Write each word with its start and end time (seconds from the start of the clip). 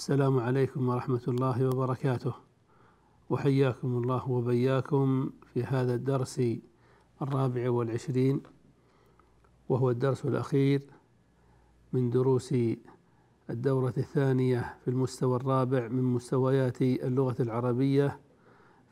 السلام 0.00 0.38
عليكم 0.38 0.88
ورحمة 0.88 1.20
الله 1.28 1.68
وبركاته. 1.68 2.34
وحياكم 3.30 3.96
الله 3.98 4.30
وبياكم 4.30 5.30
في 5.54 5.64
هذا 5.64 5.94
الدرس 5.94 6.42
الرابع 7.22 7.70
والعشرين 7.70 8.42
وهو 9.68 9.90
الدرس 9.90 10.24
الأخير 10.24 10.82
من 11.92 12.10
دروس 12.10 12.54
الدورة 13.50 13.94
الثانية 13.98 14.76
في 14.84 14.88
المستوى 14.88 15.36
الرابع 15.36 15.88
من 15.88 16.02
مستويات 16.02 16.82
اللغة 16.82 17.36
العربية 17.40 18.20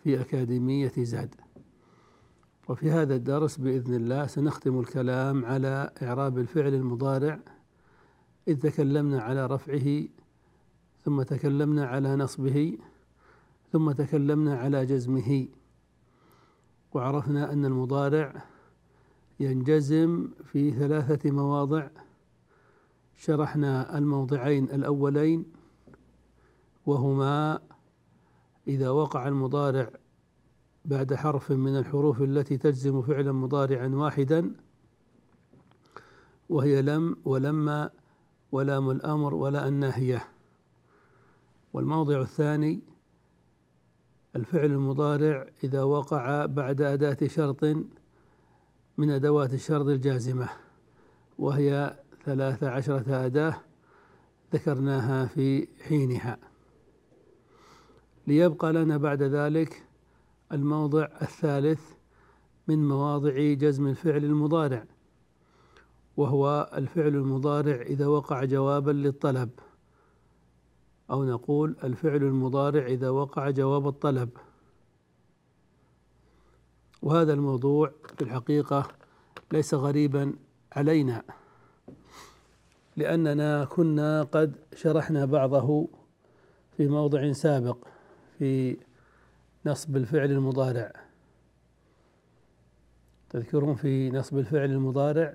في 0.05 0.21
أكاديمية 0.21 0.93
زاد 0.99 1.35
وفي 2.69 2.91
هذا 2.91 3.15
الدرس 3.15 3.57
بإذن 3.57 3.95
الله 3.95 4.27
سنختم 4.27 4.81
الكلام 4.81 5.45
على 5.45 5.91
إعراب 6.03 6.39
الفعل 6.39 6.75
المضارع 6.75 7.41
إذ 8.49 8.59
تكلمنا 8.59 9.23
على 9.23 9.47
رفعه 9.47 10.18
ثم 11.09 11.23
تكلمنا 11.23 11.87
على 11.87 12.17
نصبه 12.17 12.79
ثم 13.73 13.93
تكلمنا 13.93 14.59
على 14.59 14.87
جزمه. 14.87 15.49
وعرفنا 16.93 17.53
أن 17.53 17.65
المضارع 17.65 18.43
ينجزم 19.41 20.29
في 20.45 20.71
ثلاثة 20.71 21.31
مواضع. 21.31 21.89
شرحنا 23.17 23.99
الموضعين 23.99 24.65
الأولين 24.65 25.45
وهما 26.87 27.61
إذا 28.67 28.91
وقع 28.91 29.29
المضارع 29.29 29.91
بعد 30.85 31.15
حرف 31.15 31.53
من 31.53 31.79
الحروف 31.79 32.23
التي 32.23 32.57
تجزم 32.59 33.03
فعلا 33.03 33.33
مضارعا 33.33 33.89
واحدا 33.89 34.53
وهي 36.49 36.83
لم 36.83 37.17
ولما 37.25 37.91
ولام 38.53 38.91
الأمر 38.91 39.35
ولا 39.35 39.69
الناهية. 39.69 40.38
والموضع 41.79 42.21
الثاني 42.21 42.81
الفعل 44.37 44.65
المضارع 44.65 45.47
إذا 45.65 45.83
وقع 45.83 46.47
بعد 46.47 46.83
أداة 46.83 47.17
شرط 47.27 47.65
من 48.99 49.11
أدوات 49.11 49.55
الشرط 49.55 49.87
الجازمة 49.87 50.49
وهي 51.39 51.97
ثلاث 52.25 52.65
عشرة 52.65 53.27
أداة 53.27 53.61
ذكرناها 54.55 55.27
في 55.27 55.69
حينها. 55.89 56.39
ليبقى 58.27 58.73
لنا 58.73 58.97
بعد 58.97 59.23
ذلك 59.23 59.85
الموضع 60.53 61.09
الثالث 61.23 61.81
من 62.69 62.89
مواضع 62.89 63.53
جزم 63.53 63.87
الفعل 63.87 64.25
المضارع 64.25 64.85
وهو 66.17 66.71
الفعل 66.75 67.15
المضارع 67.15 67.83
إذا 67.83 68.07
وقع 68.07 68.45
جوابا 68.45 68.91
للطلب. 68.91 69.51
أو 71.11 71.25
نقول 71.25 71.77
الفعل 71.85 72.17
المضارع 72.17 72.87
إذا 72.87 73.11
وقع 73.11 73.51
جواب 73.51 73.89
الطلب. 73.89 74.29
وهذا 77.03 77.33
الموضوع 77.33 77.93
في 78.17 78.23
الحقيقة 78.25 78.89
ليس 79.53 79.75
غريبا 79.75 80.35
علينا 80.73 81.23
لأننا 82.97 83.65
كنا 83.65 84.23
قد 84.23 84.57
شرحنا 84.75 85.25
بعضه 85.25 85.89
في 86.77 86.89
موضع 86.89 87.33
سابق 87.33 87.77
في 88.39 88.77
نصب 89.67 89.97
الفعل 89.97 90.31
المضارع. 90.31 90.93
تذكرون 93.31 93.75
في 93.75 94.11
نصب 94.11 94.39
الفعل 94.39 94.71
المضارع 94.71 95.35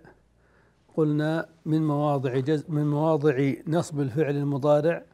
قلنا 0.95 1.50
من 1.66 1.88
مواضع 1.88 2.39
جز 2.39 2.66
من 2.69 2.88
مواضع 2.88 3.53
نصب 3.67 4.00
الفعل 4.00 4.35
المضارع 4.35 5.06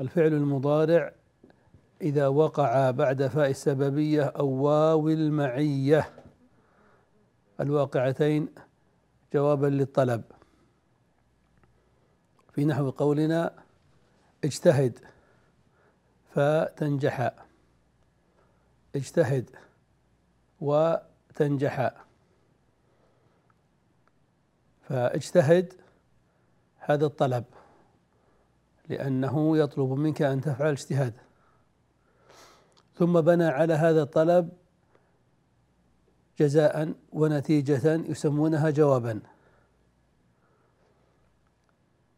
الفعل 0.00 0.32
المضارع 0.32 1.12
إذا 2.02 2.28
وقع 2.28 2.90
بعد 2.90 3.26
فاء 3.26 3.50
السببية 3.50 4.22
أو 4.22 4.48
واو 4.48 5.08
المعية. 5.08 6.10
الواقعتين 7.60 8.48
جوابا 9.34 9.66
للطلب. 9.66 10.22
في 12.52 12.64
نحو 12.64 12.90
قولنا 12.90 13.54
اجتهد 14.44 14.98
فتنجح. 16.34 17.34
اجتهد 18.96 19.50
وتنجح. 20.60 21.94
فاجتهد 24.82 25.74
هذا 26.78 27.06
الطلب. 27.06 27.44
لأنه 28.88 29.58
يطلب 29.58 29.92
منك 29.92 30.22
أن 30.22 30.40
تفعل 30.40 30.70
اجتهاد. 30.70 31.14
ثم 32.94 33.20
بنى 33.20 33.44
على 33.44 33.74
هذا 33.74 34.02
الطلب 34.02 34.48
جزاء 36.38 36.94
ونتيجة 37.12 37.94
يسمونها 37.94 38.70
جوابا. 38.70 39.20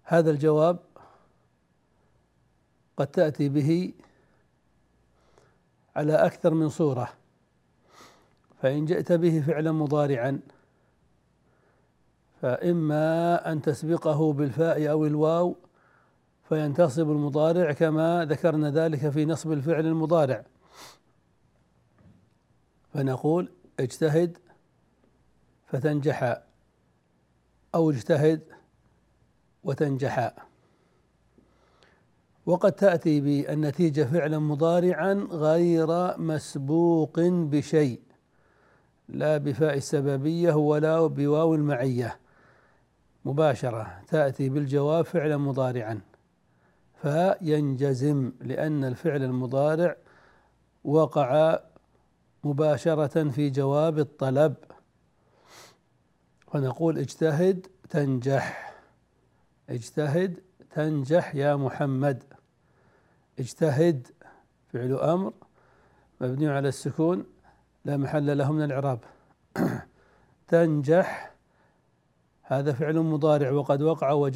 هذا 0.02 0.30
الجواب 0.30 0.78
قد 2.96 3.06
تأتي 3.06 3.48
به 3.48 3.92
على 5.96 6.14
أكثر 6.14 6.54
من 6.54 6.68
صورة. 6.68 7.12
فإن 8.62 8.84
جئت 8.84 9.12
به 9.12 9.40
فعلا 9.40 9.72
مضارعا 9.72 10.40
فإما 12.42 13.52
أن 13.52 13.62
تسبقه 13.62 14.32
بالفاء 14.32 14.90
أو 14.90 15.06
الواو 15.06 15.56
فينتصب 16.50 17.10
المضارع 17.10 17.72
كما 17.72 18.24
ذكرنا 18.24 18.70
ذلك 18.70 19.08
في 19.08 19.24
نصب 19.24 19.52
الفعل 19.52 19.86
المضارع. 19.86 20.44
فنقول 22.94 23.52
اجتهد 23.80 24.38
فتنجح 25.66 26.42
أو 27.74 27.90
اجتهد 27.90 28.40
وتنجح. 29.64 30.34
وقد 32.46 32.72
تأتي 32.72 33.20
بالنتيجة 33.20 34.02
فعلا 34.02 34.38
مضارعا 34.38 35.28
غير 35.30 36.18
مسبوق 36.18 37.20
بشيء 37.20 38.00
لا 39.08 39.38
بفاء 39.38 39.76
السببية 39.76 40.54
ولا 40.54 41.06
بواو 41.06 41.54
المعية. 41.54 42.18
مباشرة 43.24 44.02
تأتي 44.08 44.48
بالجواب 44.48 45.04
فعلا 45.04 45.36
مضارعا. 45.36 46.09
فينجزم 47.02 48.32
لأن 48.40 48.84
الفعل 48.84 49.22
المضارع 49.22 49.96
وقع 50.84 51.58
مباشرة 52.44 53.28
في 53.28 53.50
جواب 53.50 53.98
الطلب. 53.98 54.54
فنقول 56.52 56.98
اجتهد 56.98 57.66
تنجح. 57.90 58.74
اجتهد 59.70 60.40
تنجح 60.70 61.34
يا 61.34 61.56
محمد. 61.56 62.24
اجتهد 63.38 64.08
فعل 64.72 64.92
أمر 64.92 65.32
مبني 66.20 66.48
على 66.48 66.68
السكون 66.68 67.26
لا 67.84 67.96
محل 67.96 68.38
له 68.38 68.52
من 68.52 68.62
الإعراب. 68.62 68.98
تنجح 70.48 71.34
هذا 72.42 72.72
فعل 72.72 72.98
مضارع 72.98 73.50
وقد 73.50 73.82
وقع 73.82 74.30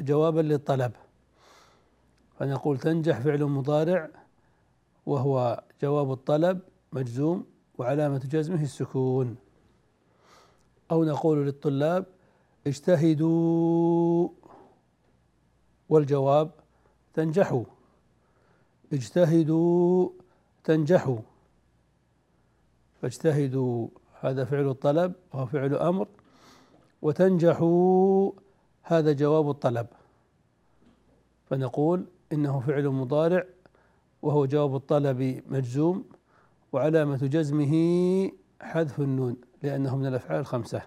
جوابا 0.00 0.40
للطلب. 0.40 0.92
فنقول 2.38 2.78
تنجح 2.78 3.20
فعل 3.20 3.44
مضارع 3.44 4.10
وهو 5.06 5.62
جواب 5.82 6.12
الطلب 6.12 6.60
مجزوم 6.92 7.46
وعلامة 7.78 8.18
جزمه 8.18 8.62
السكون. 8.62 9.36
أو 10.90 11.04
نقول 11.04 11.46
للطلاب 11.46 12.06
اجتهدوا 12.66 14.28
والجواب 15.88 16.50
تنجحوا. 17.14 17.64
اجتهدوا 18.92 20.08
تنجحوا. 20.64 21.18
فاجتهدوا 23.02 23.88
هذا 24.20 24.44
فعل 24.44 24.68
الطلب 24.68 25.12
وهو 25.32 25.46
فعل 25.46 25.74
أمر. 25.74 26.08
وتنجحوا 27.02 28.32
هذا 28.82 29.12
جواب 29.12 29.50
الطلب. 29.50 29.86
فنقول 31.50 32.06
إنه 32.32 32.60
فعل 32.60 32.88
مضارع 32.88 33.44
وهو 34.22 34.46
جواب 34.46 34.76
الطلب 34.76 35.42
مجزوم 35.46 36.04
وعلامة 36.72 37.16
جزمه 37.16 37.74
حذف 38.60 39.00
النون 39.00 39.36
لأنه 39.62 39.96
من 39.96 40.06
الأفعال 40.06 40.40
الخمسة. 40.40 40.82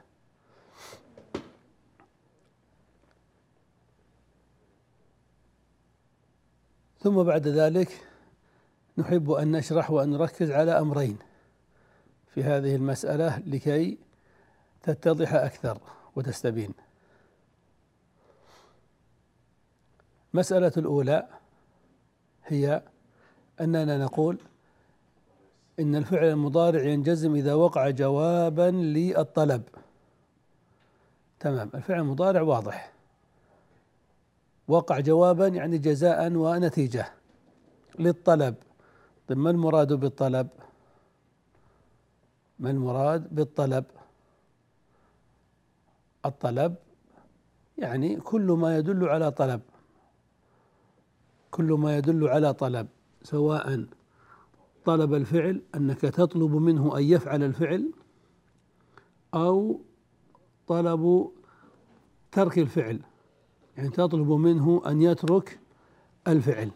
ثم 6.99 7.23
بعد 7.23 7.47
ذلك 7.47 8.07
نحب 8.97 9.31
أن 9.31 9.51
نشرح 9.51 9.91
وأن 9.91 10.09
نركز 10.09 10.51
على 10.51 10.71
أمرين 10.71 11.17
في 12.27 12.43
هذه 12.43 12.75
المسألة 12.75 13.39
لكي 13.39 13.97
تتضح 14.83 15.33
أكثر 15.33 15.77
وتستبين. 16.15 16.73
المسألة 20.33 20.71
الأولى 20.77 21.27
هي 22.45 22.83
أننا 23.61 23.97
نقول 23.97 24.39
إن 25.79 25.95
الفعل 25.95 26.25
المضارع 26.25 26.83
ينجزم 26.83 27.35
إذا 27.35 27.53
وقع 27.53 27.89
جوابا 27.89 28.71
للطلب. 28.71 29.63
تمام 31.39 31.71
الفعل 31.75 31.99
المضارع 31.99 32.41
واضح. 32.41 32.93
وقع 34.67 34.99
جوابا 34.99 35.47
يعني 35.47 35.77
جزاء 35.77 36.33
ونتيجة 36.33 37.13
للطلب. 37.99 38.55
طيب 39.27 39.37
ما 39.37 39.49
المراد 39.49 39.93
بالطلب؟ 39.93 40.47
ما 42.59 42.69
المراد 42.69 43.35
بالطلب؟ 43.35 43.85
الطلب 46.25 46.75
يعني 47.77 48.15
كل 48.15 48.41
ما 48.41 48.77
يدل 48.77 49.09
على 49.09 49.31
طلب. 49.31 49.61
كل 51.51 51.71
ما 51.73 51.97
يدل 51.97 52.27
على 52.27 52.53
طلب 52.53 52.87
سواء 53.23 53.85
طلب 54.85 55.13
الفعل 55.13 55.61
أنك 55.75 56.01
تطلب 56.01 56.55
منه 56.55 56.97
أن 56.97 57.03
يفعل 57.03 57.43
الفعل 57.43 57.91
أو 59.33 59.81
طلب 60.67 61.31
ترك 62.31 62.59
الفعل 62.59 62.99
يعني 63.77 63.89
تطلب 63.89 64.31
منه 64.31 64.81
أن 64.85 65.01
يترك 65.01 65.59
الفعل. 66.27 66.71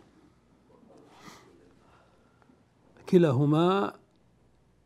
كلاهما 3.10 3.94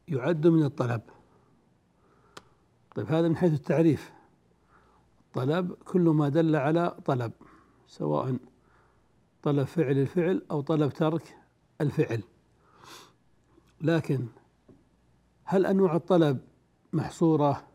يعد 0.07 0.47
من 0.47 0.63
الطلب. 0.63 1.01
طيب 2.95 3.07
هذا 3.07 3.27
من 3.27 3.35
حيث 3.37 3.53
التعريف. 3.53 4.11
طلب 5.33 5.73
كل 5.73 6.01
ما 6.01 6.29
دل 6.29 6.55
على 6.55 6.97
طلب 7.05 7.31
سواء 7.87 8.37
طلب 9.43 9.63
فعل 9.63 9.97
الفعل 9.97 10.41
أو 10.51 10.61
طلب 10.61 10.91
ترك 10.91 11.37
الفعل. 11.81 12.23
لكن 13.81 14.27
هل 15.43 15.65
أنواع 15.65 15.95
الطلب 15.95 16.39
محصورة 16.93 17.67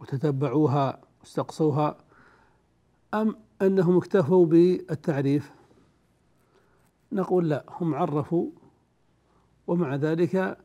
وتتبعوها 0.00 1.00
واستقصوها 1.20 1.98
أم 3.14 3.36
أنهم 3.62 3.96
اكتفوا 3.96 4.46
بالتعريف؟ 4.46 5.52
نقول 7.12 7.48
لا 7.48 7.64
هم 7.68 7.94
عرفوا 7.94 8.50
ومع 9.66 9.94
ذلك 9.94 10.58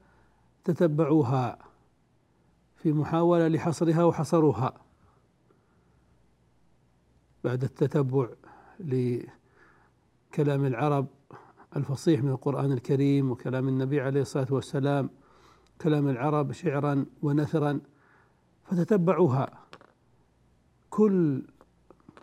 تتبعوها 0.64 1.58
في 2.76 2.94
محاولة 2.94 3.48
لحصرها 3.48 4.04
وحصروها. 4.04 4.74
بعد 7.44 7.64
التتبع 7.64 8.28
لكلام 10.30 10.66
العرب 10.66 11.08
الفصيح 11.76 12.24
من 12.24 12.30
القرآن 12.30 12.72
الكريم 12.72 13.32
وكلام 13.32 13.68
النبي 13.68 14.02
عليه 14.02 14.22
الصلاة 14.22 14.48
والسلام 14.52 15.10
كلام 15.82 16.08
العرب 16.08 16.52
شعرا 16.52 17.06
ونثرا 17.22 17.80
فتتبعوها. 18.64 19.50
كل 20.90 21.44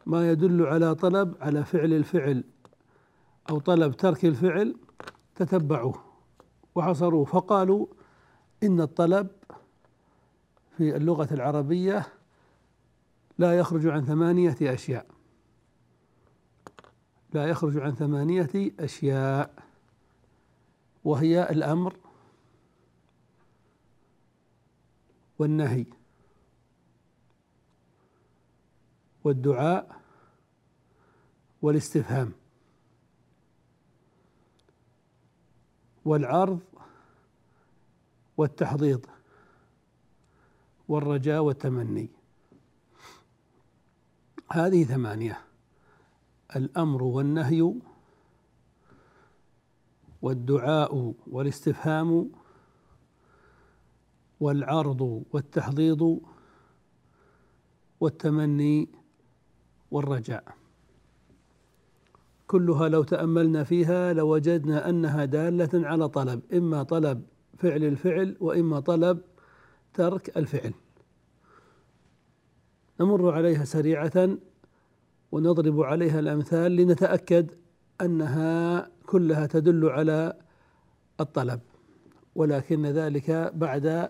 ما 0.06 0.30
يدل 0.30 0.66
على 0.66 0.94
طلب 0.94 1.34
على 1.40 1.64
فعل 1.64 1.92
الفعل 1.92 2.44
أو 3.50 3.58
طلب 3.58 3.96
ترك 3.96 4.24
الفعل 4.24 4.76
تتبعوه. 5.34 6.02
وحصروه 6.74 7.24
فقالوا 7.24 7.86
إن 8.62 8.80
الطلب 8.80 9.28
في 10.76 10.96
اللغة 10.96 11.28
العربية 11.34 12.06
لا 13.38 13.58
يخرج 13.58 13.86
عن 13.86 14.04
ثمانية 14.04 14.56
أشياء. 14.62 15.15
لا 17.36 17.46
يخرج 17.46 17.76
عن 17.78 17.94
ثمانية 17.94 18.50
أشياء 18.80 19.62
وهي 21.04 21.50
الأمر 21.50 21.96
والنهي 25.38 25.84
والدعاء 29.24 30.00
والاستفهام 31.62 32.32
والعرض 36.04 36.60
والتحضيض 38.36 39.06
والرجاء 40.88 41.42
والتمني. 41.42 42.08
هذه 44.52 44.84
ثمانية. 44.84 45.45
الأمر 46.56 47.02
والنهي 47.02 47.74
والدعاء 50.22 51.14
والاستفهام 51.26 52.30
والعرض 54.40 55.24
والتحضيض 55.32 56.20
والتمني 58.00 58.88
والرجاء. 59.90 60.54
كلها 62.46 62.88
لو 62.88 63.02
تأملنا 63.02 63.64
فيها 63.64 64.12
لوجدنا 64.12 64.88
أنها 64.88 65.24
دالة 65.24 65.88
على 65.88 66.08
طلب 66.08 66.42
إما 66.52 66.82
طلب 66.82 67.22
فعل 67.58 67.84
الفعل 67.84 68.36
وإما 68.40 68.80
طلب 68.80 69.20
ترك 69.94 70.36
الفعل. 70.36 70.74
نمر 73.00 73.30
عليها 73.30 73.64
سريعة 73.64 74.38
ونضرب 75.36 75.80
عليها 75.80 76.18
الأمثال 76.20 76.76
لنتأكد 76.76 77.46
أنها 78.00 78.88
كلها 79.06 79.46
تدل 79.46 79.88
على 79.88 80.36
الطلب 81.20 81.60
ولكن 82.34 82.86
ذلك 82.86 83.52
بعد 83.54 84.08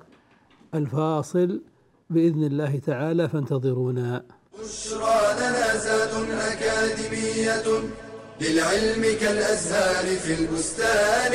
الفاصل 0.74 1.62
بإذن 2.10 2.44
الله 2.44 2.78
تعالى 2.78 3.28
فانتظرونا. 3.28 4.24
بشرى 4.58 5.20
لنا 5.40 5.76
زاد 5.86 6.14
أكاديمية 6.50 7.68
للعلم 8.40 9.02
كالأزهار 9.20 10.06
في 10.24 10.32
البستان. 10.40 11.32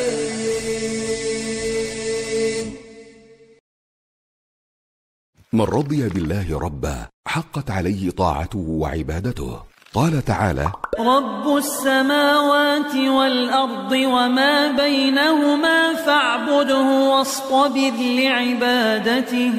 من 5.53 5.61
رضي 5.61 6.09
بالله 6.09 6.59
ربا 6.59 7.07
حقت 7.27 7.71
عليه 7.71 8.11
طاعته 8.11 8.59
وعبادته. 8.59 9.70
قال 9.93 10.25
تعالى 10.25 10.71
رب 10.99 11.57
السماوات 11.57 12.95
والأرض 12.95 13.91
وما 13.91 14.71
بينهما 14.71 15.93
فاعبده 15.93 17.09
واصطبر 17.09 17.91
لعبادته. 17.99 19.53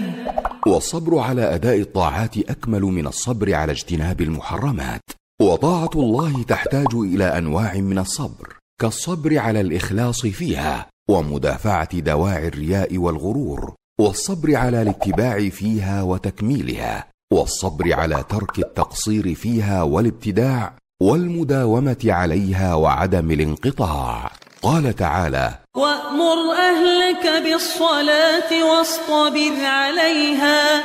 والصبر 0.67 1.19
على 1.19 1.55
أداء 1.55 1.81
الطاعات 1.81 2.39
أكمل 2.39 2.83
من 2.83 3.07
الصبر 3.07 3.55
على 3.55 3.73
اجتناب 3.73 4.21
المحرمات. 4.21 5.01
وطاعة 5.43 5.91
الله 5.95 6.43
تحتاج 6.43 6.95
إلى 6.95 7.25
أنواع 7.39 7.75
من 7.75 7.99
الصبر 7.99 8.57
كالصبر 8.81 9.39
على 9.39 9.61
الإخلاص 9.61 10.27
فيها 10.27 10.87
ومدافعة 11.11 12.01
دواعي 12.01 12.49
الرياء 12.49 12.99
والغرور 12.99 13.75
والصبر 14.01 14.57
على 14.57 14.83
الاتباع 14.83 15.49
فيها 15.49 16.03
وتكميلها. 16.03 17.12
والصبر 17.33 17.93
على 17.93 18.25
ترك 18.29 18.59
التقصير 18.59 19.35
فيها 19.35 19.83
والابتداع 19.83 20.73
والمداومة 21.03 22.03
عليها 22.05 22.75
وعدم 22.75 23.31
الانقطاع. 23.31 24.31
قال 24.63 24.97
تعالى 24.97 25.55
وأمر 25.77 26.53
أهلك 26.53 27.43
بالصلاة 27.45 28.51
واصطبر 28.65 29.65
عليها 29.65 30.83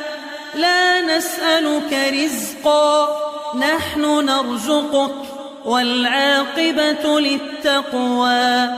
لا 0.55 1.01
نسألك 1.17 1.93
رزقا 2.13 3.07
نحن 3.59 4.01
نرزقك 4.25 5.15
والعاقبة 5.65 7.19
للتقوى. 7.19 8.69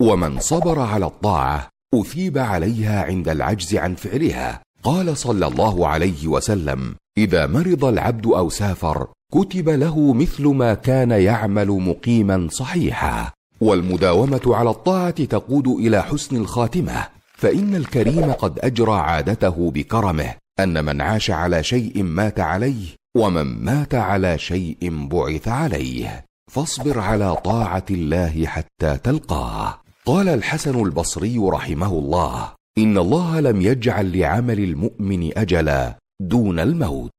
ومن 0.00 0.40
صبر 0.40 0.80
على 0.80 1.06
الطاعة 1.06 1.68
أثيب 1.94 2.38
عليها 2.38 3.04
عند 3.04 3.28
العجز 3.28 3.74
عن 3.74 3.94
فعلها. 3.94 4.62
قال 4.82 5.16
صلى 5.16 5.46
الله 5.46 5.88
عليه 5.88 6.28
وسلم 6.28 6.94
إذا 7.18 7.46
مرض 7.46 7.84
العبد 7.84 8.26
أو 8.26 8.48
سافر 8.48 9.06
كتب 9.32 9.68
له 9.68 10.12
مثل 10.12 10.46
ما 10.46 10.74
كان 10.74 11.10
يعمل 11.10 11.68
مقيما 11.68 12.48
صحيحا. 12.50 13.30
والمداومة 13.60 14.40
على 14.46 14.70
الطاعة 14.70 15.24
تقود 15.24 15.68
إلى 15.68 16.02
حسن 16.02 16.36
الخاتمة. 16.36 17.06
فإن 17.36 17.74
الكريم 17.74 18.32
قد 18.32 18.58
أجرى 18.58 18.92
عادته 18.92 19.70
بكرمه 19.70 20.34
أن 20.60 20.84
من 20.84 21.00
عاش 21.00 21.30
على 21.30 21.62
شيء 21.62 22.02
مات 22.02 22.40
عليه 22.40 22.86
ومن 23.16 23.64
مات 23.64 23.94
على 23.94 24.38
شيء 24.38 25.08
بعث 25.08 25.48
عليه. 25.48 26.24
فاصبر 26.52 27.00
على 27.00 27.36
طاعة 27.36 27.84
الله 27.90 28.46
حتى 28.46 28.98
تلقاه. 29.04 29.80
قال 30.06 30.28
الحسن 30.28 30.80
البصري 30.80 31.38
رحمه 31.38 31.92
الله. 31.92 32.59
إن 32.82 32.98
الله 32.98 33.40
لم 33.40 33.60
يجعل 33.60 34.18
لعمل 34.18 34.58
المؤمن 34.58 35.38
أجلا 35.38 35.98
دون 36.20 36.60
الموت. 36.60 37.10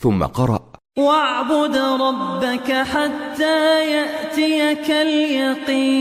ثم 0.00 0.24
قرأ 0.24 0.72
واعبد 0.98 1.76
ربك 1.76 2.72
حتى 2.72 3.90
يأتيك 3.90 4.90
اليقين. 4.90 6.00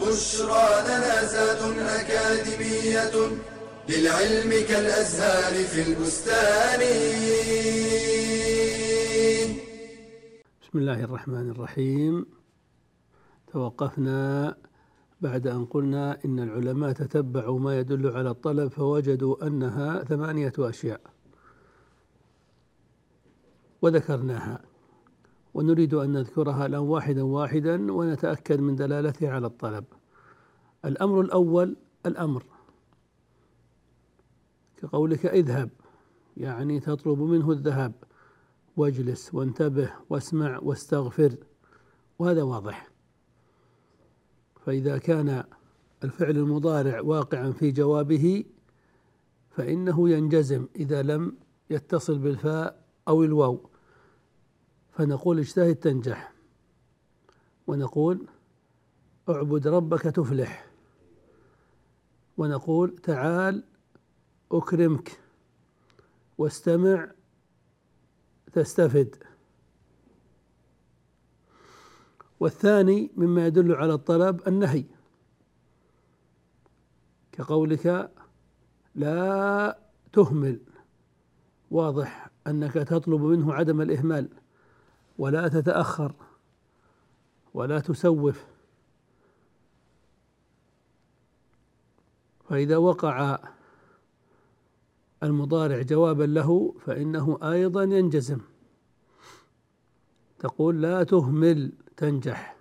بشرى 0.00 0.68
لنا 0.88 1.24
زاد 1.24 1.62
أكاديمية 1.78 3.16
للعلم 3.88 4.50
كالأزهار 4.68 5.54
في 5.64 5.80
البستان. 5.88 6.80
بسم 10.74 10.80
الله 10.80 11.04
الرحمن 11.04 11.50
الرحيم. 11.50 12.26
توقفنا 13.46 14.56
بعد 15.20 15.46
أن 15.46 15.64
قلنا 15.64 16.24
إن 16.24 16.40
العلماء 16.40 16.92
تتبعوا 16.92 17.58
ما 17.58 17.78
يدل 17.78 18.10
على 18.10 18.30
الطلب 18.30 18.68
فوجدوا 18.70 19.46
أنها 19.46 20.04
ثمانية 20.04 20.52
أشياء 20.58 21.00
وذكرناها. 23.82 24.62
ونريد 25.54 25.94
أن 25.94 26.12
نذكرها 26.12 26.66
الآن 26.66 26.82
واحدا 26.82 27.22
واحدا 27.22 27.92
ونتأكد 27.92 28.60
من 28.60 28.76
دلالتها 28.76 29.30
على 29.30 29.46
الطلب. 29.46 29.84
الأمر 30.84 31.20
الأول 31.20 31.76
الأمر. 32.06 32.44
كقولك 34.76 35.26
اذهب 35.26 35.70
يعني 36.36 36.80
تطلب 36.80 37.18
منه 37.18 37.50
الذهاب. 37.50 37.92
واجلس 38.76 39.34
وانتبه 39.34 39.92
واسمع 40.10 40.58
واستغفر. 40.62 41.36
وهذا 42.18 42.42
واضح. 42.42 42.90
فإذا 44.66 44.98
كان 44.98 45.44
الفعل 46.04 46.30
المضارع 46.30 47.00
واقعا 47.00 47.50
في 47.52 47.70
جوابه 47.70 48.44
فإنه 49.50 50.10
ينجزم 50.10 50.66
إذا 50.76 51.02
لم 51.02 51.36
يتصل 51.70 52.18
بالفاء 52.18 52.84
أو 53.08 53.24
الواو. 53.24 53.70
فنقول 54.92 55.38
اجتهد 55.38 55.74
تنجح. 55.74 56.32
ونقول 57.66 58.26
اعبد 59.28 59.68
ربك 59.68 60.02
تفلح. 60.02 60.66
ونقول 62.36 62.96
تعال 62.96 63.64
أكرمك. 64.52 65.20
واستمع 66.38 67.10
تستفد. 68.54 69.24
والثاني 72.40 73.10
مما 73.16 73.46
يدل 73.46 73.74
على 73.74 73.94
الطلب 73.94 74.48
النهي. 74.48 74.84
كقولك 77.32 78.10
لا 78.94 79.78
تهمل. 80.12 80.60
واضح 81.70 82.30
أنك 82.46 82.72
تطلب 82.72 83.20
منه 83.20 83.54
عدم 83.54 83.80
الإهمال 83.80 84.28
ولا 85.18 85.48
تتأخر 85.48 86.14
ولا 87.54 87.80
تسوف. 87.80 88.44
فإذا 92.48 92.76
وقع 92.76 93.38
المضارع 95.24 95.82
جوابا 95.82 96.24
له 96.24 96.74
فإنه 96.80 97.38
أيضا 97.42 97.82
ينجزم. 97.82 98.38
تقول 100.38 100.82
لا 100.82 101.02
تهمل 101.02 101.72
تنجح. 101.96 102.56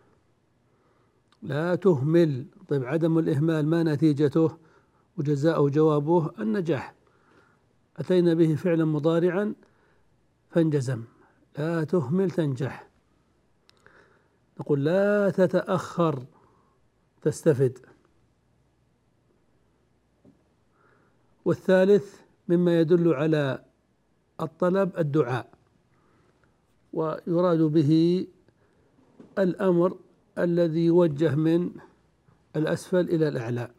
لا 1.41 1.75
تهمل. 1.75 2.45
طيب 2.67 2.85
عدم 2.85 3.17
الإهمال 3.17 3.67
ما 3.67 3.83
نتيجته؟ 3.83 4.57
وجزاؤه 5.17 5.69
جوابه 5.69 6.31
النجاح. 6.39 6.93
أتينا 7.97 8.33
به 8.33 8.55
فعلا 8.55 8.85
مضارعا 8.85 9.55
فانجزم. 10.49 11.03
لا 11.57 11.83
تهمل 11.83 12.31
تنجح. 12.31 12.89
نقول 14.59 14.85
لا 14.85 15.29
تتأخر 15.29 16.25
تستفد. 17.21 17.77
والثالث 21.45 22.22
مما 22.47 22.79
يدل 22.79 23.13
على 23.13 23.63
الطلب 24.41 24.97
الدعاء 24.97 25.49
ويراد 26.93 27.61
به 27.61 28.27
الأمر 29.39 29.97
الذي 30.37 30.85
يوجه 30.85 31.35
من 31.35 31.71
الأسفل 32.55 32.99
إلى 32.99 33.27
الأعلى 33.27 33.71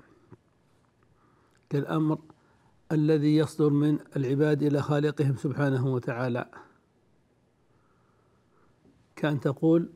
كالأمر 1.71 2.19
الذي 2.93 3.37
يصدر 3.37 3.71
من 3.71 3.99
العباد 4.17 4.63
إلى 4.63 4.83
خالقهم 4.83 5.37
سبحانه 5.37 5.87
وتعالى. 5.95 6.51
كأن 9.17 9.41
تقول 9.41 9.89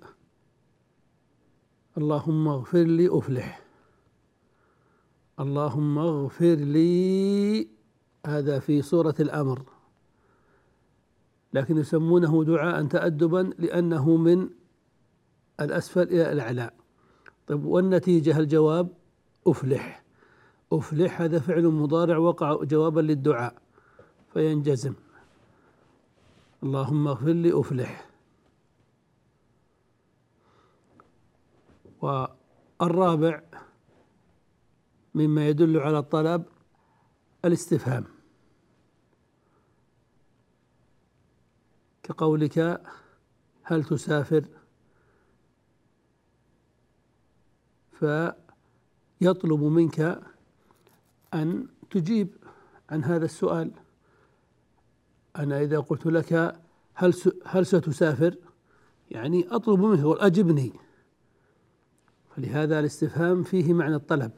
اللهم 1.98 2.48
اغفر 2.48 2.82
لي 2.82 3.08
أفلح 3.18 3.62
اللهم 5.40 5.98
اغفر 5.98 6.54
لي 6.54 7.68
هذا 8.26 8.58
في 8.58 8.82
سورة 8.82 9.14
الأمر. 9.20 9.62
لكن 11.52 11.78
يسمونه 11.78 12.44
دعاء 12.44 12.84
تأدبا 12.86 13.50
لأنه 13.58 14.16
من 14.16 14.48
الأسفل 15.60 16.02
إلى 16.02 16.32
الأعلى. 16.32 16.70
طيب 17.46 17.64
والنتيجة؟ 17.64 18.38
الجواب 18.38 18.88
أفلح. 19.46 20.04
أفلح 20.72 21.20
هذا 21.20 21.38
فعل 21.38 21.66
مضارع 21.66 22.16
وقع 22.16 22.64
جوابا 22.64 23.00
للدعاء 23.00 23.54
فينجزم. 24.32 24.94
اللهم 26.62 27.08
اغفر 27.08 27.32
لي 27.32 27.60
أفلح. 27.60 28.08
والرابع 32.00 33.42
مما 35.14 35.48
يدل 35.48 35.76
على 35.76 35.98
الطلب 35.98 36.44
الاستفهام. 37.44 38.04
كقولك 42.02 42.82
هل 43.62 43.84
تسافر؟ 43.84 44.44
فيطلب 47.92 49.62
منك 49.62 50.20
أن 51.34 51.68
تجيب 51.90 52.28
عن 52.90 53.04
هذا 53.04 53.24
السؤال. 53.24 53.72
أنا 55.36 55.60
إذا 55.60 55.78
قلت 55.78 56.06
لك 56.06 56.60
هل 56.94 57.14
هل 57.46 57.66
ستسافر؟ 57.66 58.36
يعني 59.10 59.48
أطلب 59.48 59.80
منك 59.80 60.16
أجبني 60.20 60.72
فلهذا 62.36 62.80
الاستفهام 62.80 63.42
فيه 63.42 63.72
معنى 63.72 63.94
الطلب. 63.94 64.32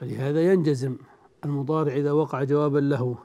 فلهذا 0.00 0.52
ينجزم. 0.52 0.96
المضارع 1.44 1.92
إذا 1.92 2.12
وقع 2.12 2.44
جوابا 2.44 2.78
له. 2.78 3.18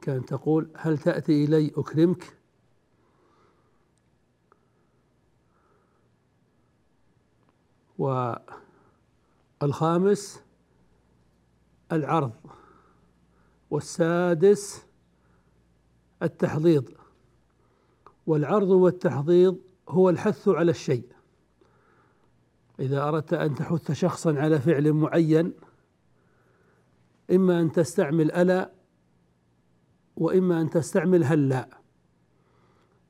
كان 0.00 0.24
تقول 0.24 0.70
هل 0.76 0.98
تأتي 0.98 1.44
إلي 1.44 1.72
أكرمك؟ 1.76 2.36
والخامس 9.62 10.42
العرض. 11.92 12.32
والسادس 13.70 14.86
التحضيض. 16.22 16.90
والعرض 18.26 18.68
والتحضيض 18.68 19.58
هو 19.88 20.10
الحث 20.10 20.48
على 20.48 20.70
الشيء. 20.70 21.15
إذا 22.80 23.08
أردت 23.08 23.32
أن 23.34 23.54
تحث 23.54 23.92
شخصا 23.92 24.38
على 24.38 24.58
فعل 24.58 24.92
معين 24.92 25.52
إما 27.30 27.60
أن 27.60 27.72
تستعمل 27.72 28.32
ألا 28.32 28.70
وإما 30.16 30.60
أن 30.60 30.70
تستعمل 30.70 31.24
هلا. 31.24 31.68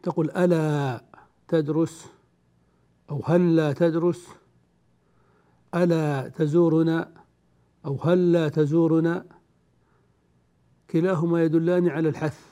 تقول 0.03 0.31
ألا 0.31 1.05
تدرس 1.49 2.07
أو 3.11 3.23
هلا 3.25 3.73
تدرس 3.73 4.29
ألا 5.75 6.29
تزورنا 6.29 7.13
أو 7.85 7.97
هلا 7.97 8.49
تزورنا. 8.49 9.25
كلاهما 10.91 11.43
يدلان 11.43 11.89
على 11.89 12.09
الحث. 12.09 12.47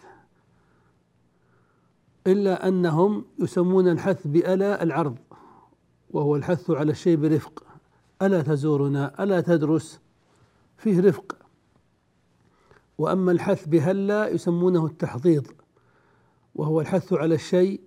إلا 2.26 2.68
أنهم 2.68 3.25
يسمون 3.38 3.88
الحث 3.88 4.26
بألا 4.26 4.83
العرض. 4.83 5.18
وهو 6.14 6.37
الحث 6.37 6.71
على 6.71 6.92
الشيء 6.92 7.16
برفق. 7.16 7.66
ألا 8.23 8.42
تزورنا 8.42 9.23
ألا 9.23 9.40
تدرس. 9.40 10.00
فيه 10.76 11.00
رفق. 11.00 11.37
وأما 12.99 13.33
الحث 13.33 13.68
بهلا 13.68 14.28
يسمونه 14.28 14.87
التحضيض. 14.87 15.47
وهو 16.54 16.80
الحث 16.80 17.12
على 17.12 17.35
الشيء 17.35 17.80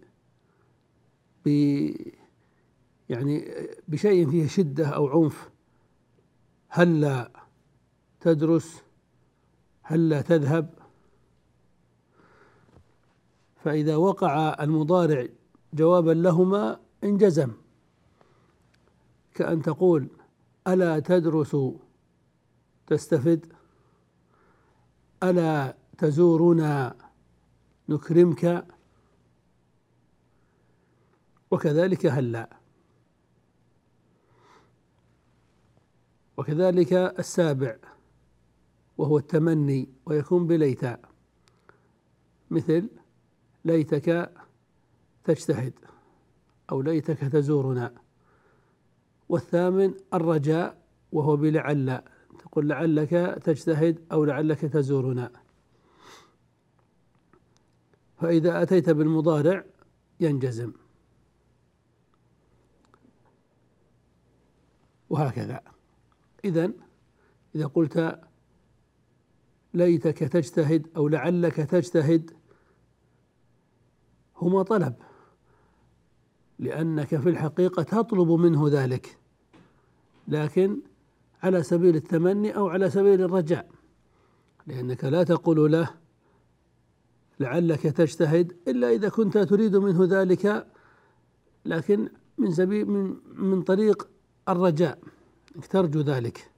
ب 1.46 1.50
يعني 3.10 3.51
بشيء 3.88 4.29
فيه 4.29 4.48
شدة 4.48 4.88
أو 4.88 5.07
عنف. 5.07 5.50
هلا 6.69 7.31
تدرس؟ 8.19 8.84
هلا 9.81 10.22
تذهب؟ 10.22 10.74
فإذا 13.55 13.96
وقع 13.96 14.63
المضارع 14.63 15.27
جوابا 15.74 16.12
لهما 16.12 16.79
انجزم. 17.03 17.51
كأن 19.38 19.62
تقول 19.62 20.10
ألا 20.67 21.00
تدرس 21.00 21.58
تستفد؟ 22.88 23.53
ألا 25.24 25.75
تزورنا 25.98 26.96
نكرمك؟ 27.89 28.67
وكذلك 31.51 32.06
هلا. 32.06 32.58
وكذلك 36.38 36.94
السابع 36.94 37.77
وهو 38.98 39.17
التمني 39.17 39.89
ويكون 40.06 40.48
بليتا 40.48 41.01
مثل 42.51 42.89
ليتك 43.65 44.34
تجتهد 45.24 45.74
أو 46.72 46.82
ليتك 46.82 47.17
تزورنا. 47.20 48.07
والثامن 49.29 49.93
الرجاء 50.13 50.81
وهو 51.12 51.36
بلعل. 51.36 52.01
تقول 52.39 52.69
لعلك 52.69 53.10
تجتهد 53.43 54.05
أو 54.12 54.25
لعلك 54.25 54.60
تزورنا. 54.60 55.31
فإذا 58.17 58.62
أتيت 58.62 58.89
بالمضارع 58.89 59.63
ينجزم. 60.19 60.74
وهكذا. 65.10 65.62
إذا 66.46 66.72
إذا 67.55 67.65
قلت 67.65 68.19
ليتك 69.74 70.17
تجتهد 70.17 70.88
أو 70.98 71.07
لعلك 71.07 71.55
تجتهد 71.55 72.31
هما 74.38 74.63
طلب. 74.63 74.96
لأنك 76.59 77.15
في 77.15 77.29
الحقيقة 77.29 77.83
تطلب 77.83 78.31
منه 78.31 78.70
ذلك. 78.70 79.17
لكن 80.27 80.81
على 81.43 81.63
سبيل 81.63 81.96
التمني 81.96 82.55
أو 82.55 82.70
على 82.70 82.89
سبيل 82.89 83.22
الرجاء. 83.22 83.70
لأنك 84.67 85.03
لا 85.03 85.24
تقول 85.24 85.72
له 85.72 85.89
لعلك 87.39 87.81
تجتهد 87.81 88.53
إلا 88.67 88.89
إذا 88.89 89.09
كنت 89.09 89.37
تريد 89.37 89.75
منه 89.75 90.05
ذلك 90.05 90.67
لكن 91.65 92.09
من 92.37 92.51
سبيل 92.51 92.85
من 92.85 93.15
من 93.35 93.61
طريق 93.61 94.09
الرجاء. 94.50 95.00
ترجو 95.70 96.01
ذلك 96.01 96.51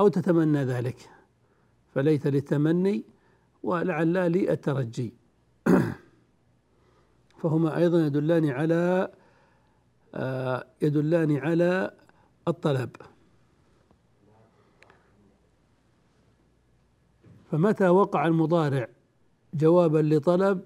أو 0.00 0.08
تتمنى 0.08 0.64
ذلك. 0.64 1.10
فليت 1.94 2.26
للتمني 2.26 3.04
ولعل 3.62 4.32
لي 4.32 4.52
الترجي. 4.52 5.14
فهما 7.42 7.76
أيضا 7.76 8.06
يدلان 8.06 8.50
على 8.50 9.08
آه، 10.14 10.66
يدلان 10.82 11.36
على 11.36 11.90
الطلب. 12.48 12.90
فمتى 17.50 17.88
وقع 17.88 18.26
المضارع 18.26 18.88
جوابا 19.54 19.98
لطلب؟ 19.98 20.60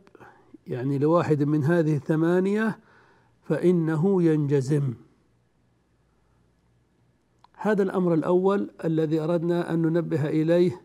يعني 0.67 0.99
لواحد 0.99 1.43
من 1.43 1.65
هذه 1.65 1.97
الثمانية 1.97 2.79
فإنه 3.43 4.23
ينجزم. 4.23 4.95
هذا 7.57 7.83
الأمر 7.83 8.15
الأول 8.15 8.71
الذي 8.85 9.21
أردنا 9.21 9.75
أن 9.75 9.83
ننبه 9.83 10.29
إليه 10.29 10.83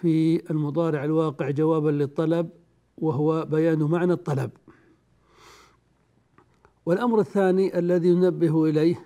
في 0.00 0.42
المضارع 0.50 1.04
الواقع 1.04 1.50
جوابا 1.50 1.90
للطلب 1.90 2.50
وهو 2.98 3.44
بيان 3.44 3.82
معنى 3.82 4.12
الطلب. 4.12 4.50
والأمر 6.86 7.20
الثاني 7.20 7.78
الذي 7.78 8.14
ننبه 8.14 8.64
إليه 8.64 9.04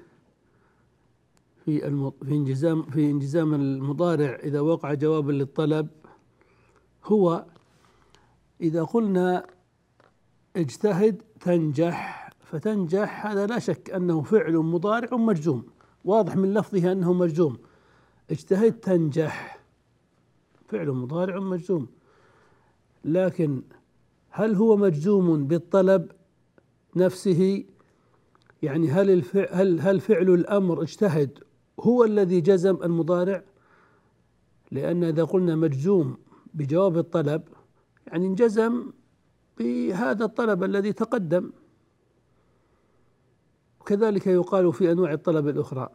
في 1.64 1.80
في 2.24 2.30
انجزام 2.32 2.82
في 2.82 3.10
انجزام 3.10 3.54
المضارع 3.54 4.38
إذا 4.42 4.60
وقع 4.60 4.94
جوابا 4.94 5.32
للطلب 5.32 5.88
هو 7.04 7.44
إذا 8.60 8.84
قلنا 8.84 9.46
اجتهد 10.56 11.22
تنجح 11.40 12.30
فتنجح 12.40 13.26
هذا 13.26 13.46
لا 13.46 13.58
شك 13.58 13.90
أنه 13.90 14.22
فعل 14.22 14.56
مضارع 14.56 15.16
مجزوم 15.16 15.66
واضح 16.04 16.36
من 16.36 16.54
لفظه 16.54 16.92
أنه 16.92 17.12
مجزوم 17.12 17.58
اجتهد 18.30 18.72
تنجح 18.72 19.58
فعل 20.68 20.90
مضارع 20.90 21.38
مجزوم 21.38 21.86
لكن 23.04 23.62
هل 24.30 24.54
هو 24.54 24.76
مجزوم 24.76 25.46
بالطلب؟ 25.46 26.12
نفسه 26.98 27.64
يعني 28.62 28.88
هل 28.88 29.10
الفعل 29.10 29.48
هل 29.50 29.80
هل 29.80 30.00
فعل 30.00 30.30
الأمر 30.30 30.82
اجتهد 30.82 31.38
هو 31.80 32.04
الذي 32.04 32.40
جزم 32.40 32.78
المضارع؟ 32.82 33.42
لأن 34.70 35.04
إذا 35.04 35.24
قلنا 35.24 35.56
مجزوم 35.56 36.18
بجواب 36.54 36.98
الطلب 36.98 37.42
يعني 38.06 38.26
انجزم 38.26 38.92
بهذا 39.58 40.24
الطلب 40.24 40.64
الذي 40.64 40.92
تقدم. 40.92 41.52
وكذلك 43.80 44.26
يقال 44.26 44.72
في 44.72 44.92
أنواع 44.92 45.12
الطلب 45.12 45.48
الأخرى. 45.48 45.88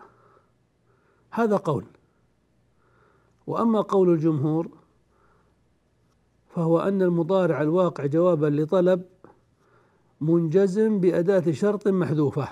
هذا 1.31 1.55
قول. 1.55 1.85
وأما 3.47 3.81
قول 3.81 4.09
الجمهور 4.09 4.69
فهو 6.49 6.79
أن 6.79 7.01
المضارع 7.01 7.61
الواقع 7.61 8.05
جوابا 8.05 8.47
لطلب 8.47 9.05
منجزم 10.23 10.99
بأداة 10.99 11.51
شرط 11.51 11.87
محذوفة 11.87 12.49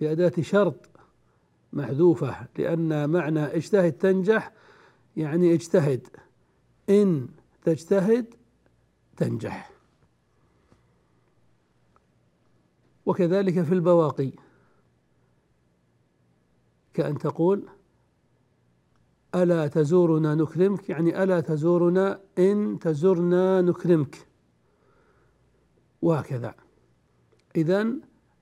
بأداة 0.00 0.32
شرط 0.40 0.88
محذوفة 1.72 2.46
لأن 2.58 3.10
معنى 3.10 3.44
اجتهد 3.44 3.92
تنجح 3.92 4.52
يعني 5.16 5.54
اجتهد. 5.54 6.06
إن 6.90 7.28
تجتهد 7.64 8.34
تنجح. 9.16 9.70
وكذلك 13.06 13.62
في 13.62 13.74
البواقي. 13.74 14.32
كأن 16.94 17.18
تقول 17.18 17.68
ألا 19.34 19.66
تزورنا 19.66 20.34
نكرمك؟ 20.34 20.88
يعني 20.88 21.22
ألا 21.22 21.40
تزورنا 21.40 22.20
إن 22.38 22.78
تزرنا 22.78 23.60
نكرمك. 23.62 24.27
وهكذا. 26.02 26.54
إذا 27.56 27.86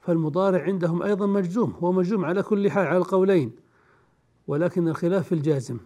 فالمضارع 0.01 0.63
عندهم 0.63 1.03
أيضا 1.03 1.27
مجزوم 1.27 1.71
هو 1.71 1.93
مجزوم 1.93 2.25
على 2.25 2.43
كل 2.43 2.71
حال 2.71 2.87
على 2.87 2.99
القولين 2.99 3.53
ولكن 4.47 4.89
الخلاف 4.89 5.27
في 5.27 5.35
الجازم. 5.35 5.79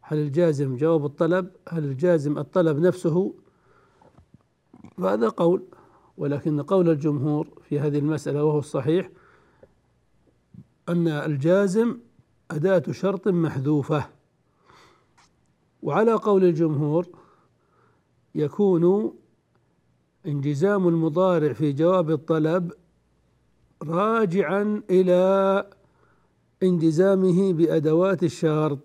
هل 0.00 0.18
الجازم 0.18 0.76
جواب 0.76 1.04
الطلب؟ 1.04 1.50
هل 1.68 1.84
الجازم 1.84 2.38
الطلب 2.38 2.78
نفسه؟ 2.78 3.34
فهذا 4.98 5.28
قول 5.28 5.62
ولكن 6.16 6.62
قول 6.62 6.88
الجمهور 6.90 7.48
في 7.68 7.80
هذه 7.80 7.98
المسألة 7.98 8.44
وهو 8.44 8.58
الصحيح 8.58 9.10
أن 10.88 11.08
الجازم 11.08 11.98
أداة 12.50 12.82
شرط 12.90 13.28
محذوفة. 13.28 14.06
وعلى 15.82 16.12
قول 16.12 16.44
الجمهور 16.44 17.06
يكون 18.34 19.12
انجزام 20.26 20.88
المضارع 20.88 21.52
في 21.52 21.72
جواب 21.72 22.10
الطلب 22.10 22.72
راجعا 23.82 24.82
إلى 24.90 25.66
انجزامه 26.62 27.52
بأدوات 27.52 28.22
الشرط 28.22 28.78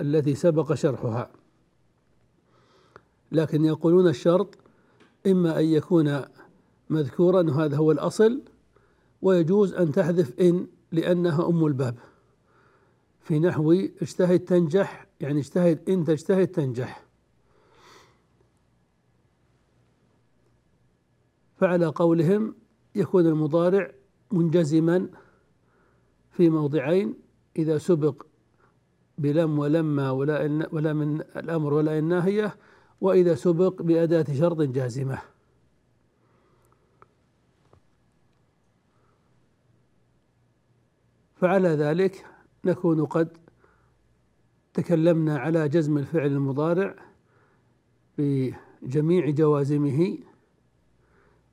التي 0.00 0.34
سبق 0.34 0.74
شرحها. 0.74 1.30
لكن 3.32 3.64
يقولون 3.64 4.08
الشرط 4.08 4.58
إما 5.26 5.60
أن 5.60 5.64
يكون 5.64 6.22
مذكورا 6.90 7.42
وهذا 7.42 7.76
هو 7.76 7.92
الأصل 7.92 8.42
ويجوز 9.22 9.74
أن 9.74 9.92
تحذف 9.92 10.40
إن 10.40 10.66
لأنها 10.92 11.48
أم 11.48 11.66
الباب. 11.66 11.98
في 13.20 13.38
نحو 13.38 13.72
اجتهد 14.02 14.38
تنجح 14.38 15.06
يعني 15.20 15.40
اجتهد 15.40 15.88
إن 15.88 16.04
تجتهد 16.04 16.46
تنجح. 16.46 17.05
فعلى 21.56 21.86
قولهم 21.86 22.54
يكون 22.94 23.26
المضارع 23.26 23.90
منجزما 24.32 25.08
في 26.30 26.50
موضعين 26.50 27.14
إذا 27.56 27.78
سبق 27.78 28.22
بلم 29.18 29.58
ولما 29.58 30.10
ولا 30.10 30.66
ولا 30.72 30.92
من 30.92 31.20
الأمر 31.20 31.74
ولا 31.74 31.98
الناهية 31.98 32.56
وإذا 33.00 33.34
سبق 33.34 33.82
بأداة 33.82 34.26
شرط 34.34 34.60
جازمة. 34.60 35.18
فعلى 41.36 41.68
ذلك 41.68 42.26
نكون 42.64 43.04
قد 43.04 43.38
تكلمنا 44.74 45.38
على 45.38 45.68
جزم 45.68 45.98
الفعل 45.98 46.26
المضارع 46.26 46.94
بجميع 48.18 49.30
جوازمه 49.30 50.18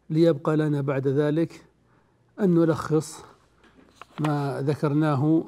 ليبقى 0.09 0.57
لنا 0.57 0.81
بعد 0.81 1.07
ذلك 1.07 1.65
أن 2.39 2.53
نلخص 2.53 3.17
ما 4.19 4.61
ذكرناه 4.61 5.43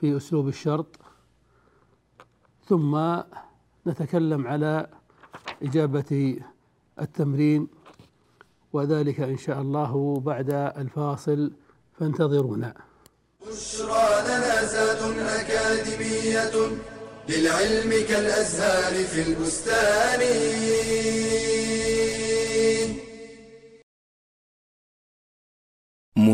في 0.00 0.16
أسلوب 0.16 0.48
الشرط 0.48 0.86
ثم 2.68 3.20
نتكلم 3.86 4.46
على 4.46 4.86
إجابة 5.62 6.40
التمرين 7.00 7.68
وذلك 8.72 9.20
إن 9.20 9.36
شاء 9.36 9.60
الله 9.60 10.20
بعد 10.20 10.50
الفاصل 10.50 11.52
فانتظرونا. 11.98 12.74
بشرى 13.48 14.22
لنا 14.24 14.64
زاد 14.64 15.18
أكاديمية 15.18 16.52
للعلم 17.28 17.90
كالأزهار 18.08 19.04
في 19.04 19.22
البستان. 19.28 20.20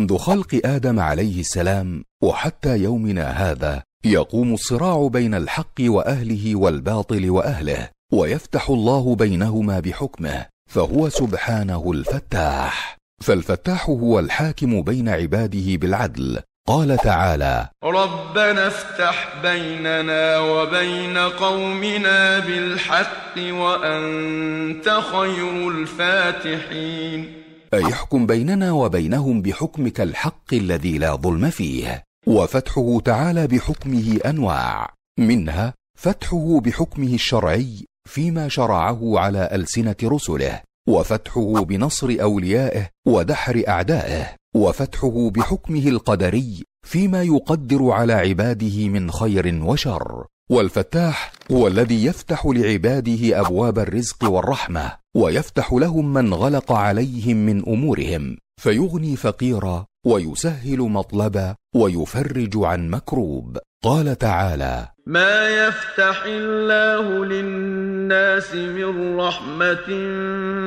منذ 0.06 0.18
خلق 0.18 0.60
آدم 0.64 1.00
عليه 1.00 1.40
السلام 1.40 2.04
وحتى 2.22 2.78
يومنا 2.78 3.30
هذا 3.30 3.82
يقوم 4.04 4.54
الصراع 4.54 5.08
بين 5.08 5.34
الحق 5.34 5.80
وأهله 5.80 6.56
والباطل 6.56 7.30
وأهله 7.30 7.88
ويفتح 8.12 8.70
الله 8.70 9.14
بينهما 9.16 9.80
بحكمه 9.80 10.46
فهو 10.70 11.08
سبحانه 11.08 11.92
الفتاح. 11.92 12.96
فالفتاح 13.22 13.90
هو 13.90 14.18
الحاكم 14.18 14.82
بين 14.82 15.08
عباده 15.08 15.76
بالعدل. 15.76 16.40
قال 16.68 16.96
تعالى 16.96 17.68
ربنا 17.84 18.66
افتح 18.66 19.28
بيننا 19.42 20.38
وبين 20.38 21.18
قومنا 21.18 22.38
بالحق 22.38 23.38
وأنت 23.38 25.00
خير 25.12 25.68
الفاتحين. 25.68 27.45
أي 27.74 27.82
يحكم 27.82 28.26
بيننا 28.26 28.72
وبينهم 28.72 29.42
بحكمك 29.42 30.00
الحق 30.00 30.54
الذي 30.54 30.98
لا 30.98 31.14
ظلم 31.14 31.50
فيه. 31.50 32.04
وفتحه 32.26 33.00
تعالى 33.00 33.46
بحكمه 33.46 34.20
أنواع. 34.26 34.94
منها 35.18 35.74
فتحه 35.98 36.60
بحكمه 36.60 37.14
الشرعي 37.14 37.86
فيما 38.08 38.48
شرعه 38.48 39.18
على 39.18 39.48
ألسنة 39.52 39.96
رسله. 40.04 40.60
وفتحه 40.88 41.64
بنصر 41.64 42.16
أوليائه 42.20 42.88
ودحر 43.06 43.62
أعدائه. 43.68 44.26
وفتحه 44.56 45.30
بحكمه 45.30 45.88
القدري 45.88 46.64
فيما 46.86 47.22
يقدر 47.22 47.90
على 47.90 48.12
عباده 48.12 48.88
من 48.88 49.10
خير 49.10 49.60
وشر. 49.62 50.26
والفتاح 50.50 51.32
هو 51.52 51.66
الذي 51.66 52.04
يفتح 52.04 52.46
لعباده 52.46 53.40
أبواب 53.40 53.78
الرزق 53.78 54.30
والرحمة. 54.30 54.92
ويفتح 55.16 55.72
لهم 55.72 56.12
من 56.12 56.34
غلق 56.34 56.72
عليهم 56.72 57.36
من 57.36 57.68
أمورهم 57.68 58.38
فيغني 58.62 59.16
فقيرا 59.16 59.86
ويسهل 60.06 60.78
مطلبا 60.78 61.54
ويفرج 61.74 62.52
عن 62.56 62.90
مكروب. 62.90 63.58
قال 63.84 64.18
تعالى 64.18 64.88
ما 65.06 65.48
يفتح 65.48 66.22
الله 66.26 67.24
للناس 67.24 68.54
من 68.54 69.16
رحمة 69.20 69.88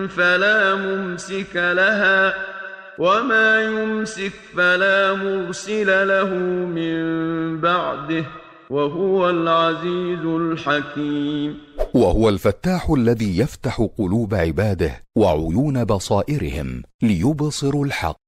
فلا 0.08 0.76
ممسك 0.76 1.56
لها 1.56 2.34
وما 3.00 3.62
يمسك 3.62 4.34
فلا 4.58 5.14
مرسل 5.14 6.08
له 6.08 6.34
من 6.78 7.00
بعده. 7.62 8.26
وهو 8.72 9.30
العزيز 9.30 10.26
الحكيم. 10.26 11.58
وهو 11.94 12.30
الفتاح 12.30 12.90
الذي 12.90 13.38
يفتح 13.38 13.88
قلوب 13.98 14.34
عباده 14.36 15.04
وعيون 15.18 15.84
بصائرهم 15.86 16.84
ليبصروا 17.04 17.86
الحق. 17.86 18.20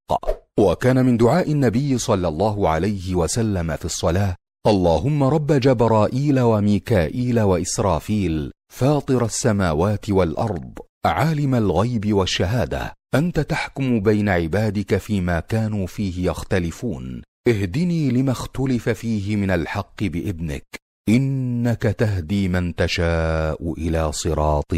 وكان 0.60 1.06
من 1.06 1.18
دعاء 1.18 1.52
النبي 1.52 1.98
صلى 1.98 2.28
الله 2.28 2.70
عليه 2.70 3.16
وسلم 3.16 3.76
في 3.76 3.86
الصلاة 3.86 4.36
اللهم 4.68 5.24
رب 5.24 5.52
جبرائيل 5.52 6.40
وميكائيل 6.40 7.40
وإسرافيل 7.40 8.52
فاطر 8.74 9.26
السماوات 9.26 10.10
والأرض 10.10 10.74
عالم 11.06 11.56
الغيب 11.56 12.14
والشهادة 12.14 12.94
أنت 13.16 13.40
تحكم 13.40 14.00
بين 14.00 14.30
عبادك 14.30 14.98
فيما 14.98 15.40
كانوا 15.40 15.88
فيه 15.88 16.30
يختلفون. 16.30 17.22
اهدني 17.48 18.12
لما 18.12 18.32
اختلف 18.32 18.90
فيه 18.90 19.36
من 19.36 19.52
الحق 19.52 20.04
بإذنك 20.04 20.64
إنك 21.10 21.82
تهدي 21.82 22.48
من 22.48 22.76
تشاء 22.76 23.74
إلى 23.78 24.12
صراط 24.12 24.74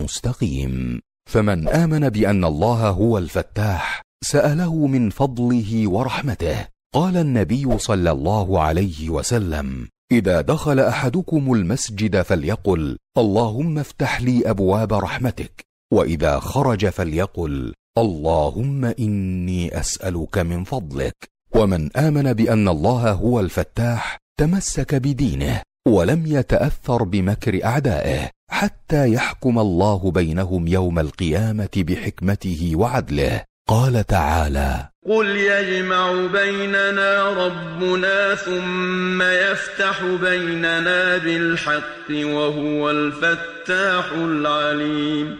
مستقيم. 0.00 1.00
فمن 1.30 1.68
آمن 1.68 2.08
بأن 2.08 2.44
الله 2.44 2.88
هو 2.88 3.18
الفتاح 3.18 4.02
سأله 4.24 4.86
من 4.86 5.10
فضله 5.10 5.88
ورحمته. 5.88 6.68
قال 6.94 7.16
النبي 7.16 7.78
صلى 7.78 8.10
الله 8.10 8.60
عليه 8.60 9.10
وسلم 9.10 9.88
إذا 10.12 10.40
دخل 10.40 10.80
أحدكم 10.80 11.52
المسجد 11.52 12.22
فليقل 12.22 12.96
اللهم 13.18 13.78
افتح 13.78 14.20
لي 14.22 14.50
أبواب 14.50 14.92
رحمتك. 14.92 15.64
وإذا 15.92 16.40
خرج 16.40 16.88
فليقل 16.88 17.74
اللهم 17.98 18.84
إني 18.84 19.80
أسألك 19.80 20.38
من 20.38 20.64
فضلك. 20.64 21.35
ومن 21.54 21.96
آمن 21.96 22.32
بأن 22.32 22.68
الله 22.68 23.12
هو 23.12 23.40
الفتاح 23.40 24.18
تمسك 24.40 24.94
بدينه 24.94 25.62
ولم 25.88 26.26
يتأثر 26.26 27.02
بمكر 27.02 27.64
أعدائه 27.64 28.30
حتى 28.50 29.12
يحكم 29.12 29.58
الله 29.58 30.10
بينهم 30.10 30.68
يوم 30.68 30.98
القيامة 30.98 31.68
بحكمته 31.76 32.72
وعدله. 32.74 33.44
قال 33.68 34.06
تعالى 34.06 34.88
قل 35.08 35.26
يجمع 35.26 36.26
بيننا 36.32 37.22
ربنا 37.30 38.34
ثم 38.34 39.22
يفتح 39.22 40.02
بيننا 40.22 41.16
بالحق 41.16 42.10
وهو 42.10 42.90
الفتاح 42.90 44.12
العليم 44.12 45.38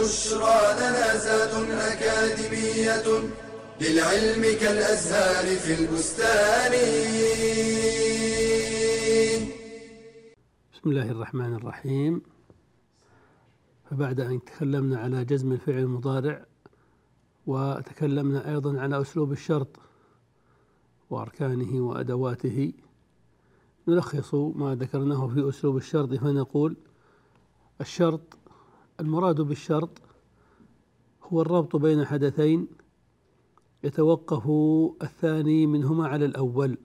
بشرى 0.00 0.60
لنا 0.80 1.16
زاد 1.16 1.70
أكاديمية 1.70 3.06
للعلم 3.80 4.42
كالأزهار 4.60 5.56
في 5.56 5.72
البستان. 5.80 6.72
بسم 10.72 10.90
الله 10.90 11.10
الرحمن 11.10 11.54
الرحيم. 11.54 12.22
فبعد 13.90 14.20
أن 14.20 14.44
تكلمنا 14.44 14.98
على 14.98 15.24
جزم 15.24 15.52
الفعل 15.52 15.78
المضارع 15.78 16.46
وتكلمنا 17.46 18.50
أيضا 18.50 18.80
على 18.80 19.00
أسلوب 19.00 19.32
الشرط 19.32 19.76
وأركانه 21.10 21.80
وأدواته 21.80 22.72
نلخص 23.88 24.34
ما 24.34 24.74
ذكرناه 24.74 25.28
في 25.28 25.48
أسلوب 25.48 25.76
الشرط 25.76 26.14
فنقول 26.14 26.76
الشرط 27.80 28.39
المراد 29.00 29.40
بالشرط 29.40 29.98
هو 31.22 31.42
الربط 31.42 31.76
بين 31.76 32.04
حدثين 32.04 32.68
يتوقف 33.84 34.50
الثاني 35.02 35.66
منهما 35.66 36.08
على 36.08 36.24
الأول. 36.24 36.78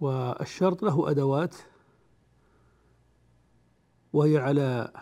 والشرط 0.00 0.82
له 0.82 1.10
أدوات 1.10 1.56
وهي 4.12 4.38
على 4.38 4.92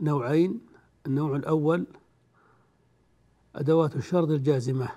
نوعين. 0.00 0.60
النوع 1.06 1.36
الأول 1.36 1.86
أدوات 3.54 3.96
الشرط 3.96 4.28
الجازمة 4.28 4.88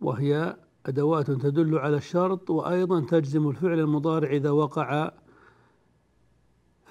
وهي 0.00 0.56
أدوات 0.86 1.30
تدل 1.30 1.78
على 1.78 1.96
الشرط 1.96 2.50
وأيضا 2.50 3.00
تجزم 3.00 3.48
الفعل 3.48 3.80
المضارع 3.80 4.30
إذا 4.30 4.50
وقع 4.50 5.12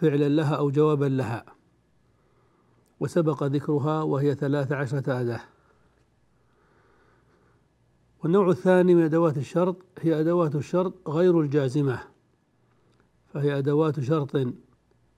فعلا 0.02 0.30
لها 0.30 0.56
أو 0.56 0.72
جوابا 0.72 1.06
لها. 1.06 1.46
وسبق 3.00 3.44
ذكرها 3.44 4.04
وهي 4.04 4.36
ثلاث 4.36 4.72
عشرة 4.72 5.22
أداة. 5.22 5.42
والنوع 8.24 8.50
الثاني 8.50 8.96
من 8.96 9.04
أدوات 9.04 9.38
الشرط 9.38 9.78
هي 10.00 10.20
أدوات 10.20 10.56
الشرط 10.56 11.10
غير 11.10 11.42
الجازمة. 11.42 12.00
فهي 13.34 13.58
أدوات 13.58 14.00
شرط 14.00 14.38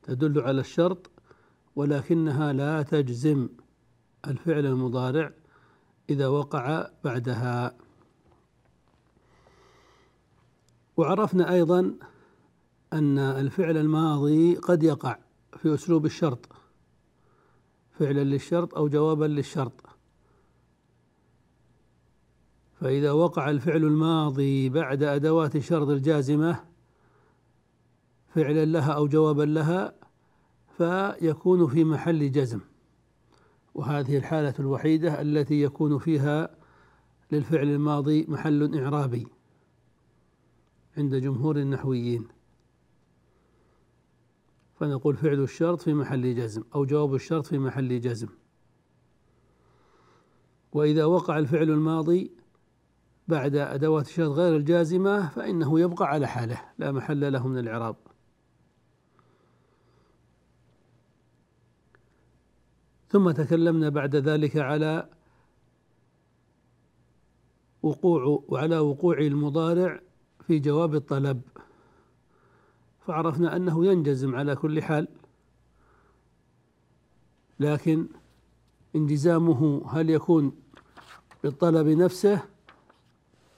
تدل 0.04 0.40
على 0.40 0.62
الشرط 0.62 1.12
ولكنها 1.76 2.54
لا 2.54 2.82
تجزم 2.82 3.50
الفعل 4.28 4.66
المضارع 4.66 5.32
إذا 6.10 6.28
وقع 6.28 6.90
بعدها. 7.04 7.78
وعرفنا 10.98 11.54
أيضا 11.54 11.94
أن 12.94 13.18
الفعل 13.18 13.78
الماضي 13.78 14.56
قد 14.56 14.84
يقع 14.84 15.18
في 15.58 15.74
أسلوب 15.74 16.06
الشرط. 16.06 16.50
فعلا 17.92 18.24
للشرط 18.24 18.76
أو 18.76 18.88
جوابا 18.88 19.26
للشرط. 19.26 19.74
فإذا 22.82 23.12
وقع 23.12 23.50
الفعل 23.50 23.84
الماضي 23.84 24.70
بعد 24.70 25.04
أدوات 25.04 25.56
الشرط 25.56 25.88
الجازمة 25.88 26.64
فعلا 28.36 28.66
لها 28.66 28.92
أو 28.92 29.08
جوابا 29.08 29.44
لها 29.44 29.94
فيكون 30.78 31.68
في 31.68 31.84
محل 31.84 32.32
جزم. 32.32 32.60
وهذه 33.76 34.18
الحالة 34.18 34.54
الوحيدة 34.60 35.22
التي 35.22 35.62
يكون 35.62 35.98
فيها 35.98 36.56
للفعل 37.32 37.68
الماضي 37.68 38.26
محل 38.30 38.80
إعرابي 38.80 39.28
عند 40.98 41.16
جمهور 41.16 41.58
النحويين. 41.58 42.28
فنقول 44.84 45.18
فعل 45.18 45.44
الشرط 45.44 45.82
في 45.82 45.94
محل 45.94 46.36
جزم 46.36 46.64
أو 46.76 46.86
جواب 46.86 47.16
الشرط 47.16 47.46
في 47.46 47.58
محل 47.58 48.02
جزم. 48.02 48.28
وإذا 50.74 51.06
وقع 51.06 51.40
الفعل 51.40 51.70
الماضي 51.70 52.32
بعد 53.28 53.56
أدوات 53.56 54.08
الشرط 54.08 54.30
غير 54.30 54.56
الجازمة 54.56 55.30
فإنه 55.30 55.80
يبقى 55.80 56.08
على 56.08 56.28
حاله 56.28 56.62
لا 56.78 56.92
محل 56.92 57.34
له 57.34 57.48
من 57.48 57.58
الإعراب. 57.58 57.96
ثم 63.10 63.32
تكلمنا 63.32 63.90
بعد 63.90 64.16
ذلك 64.16 64.58
على 64.58 65.10
وقوع 67.84 68.44
وعلى 68.48 68.80
وقوع 68.80 69.18
المضارع 69.18 70.00
في 70.48 70.60
جواب 70.60 70.96
الطلب. 70.96 71.42
فعرفنا 73.06 73.56
أنه 73.56 73.86
ينجزم 73.86 74.36
على 74.36 74.56
كل 74.56 74.82
حال. 74.82 75.08
لكن 77.60 78.08
انجزامه 78.96 79.82
هل 79.90 80.10
يكون 80.10 80.52
بالطلب 81.44 81.88
نفسه 81.88 82.42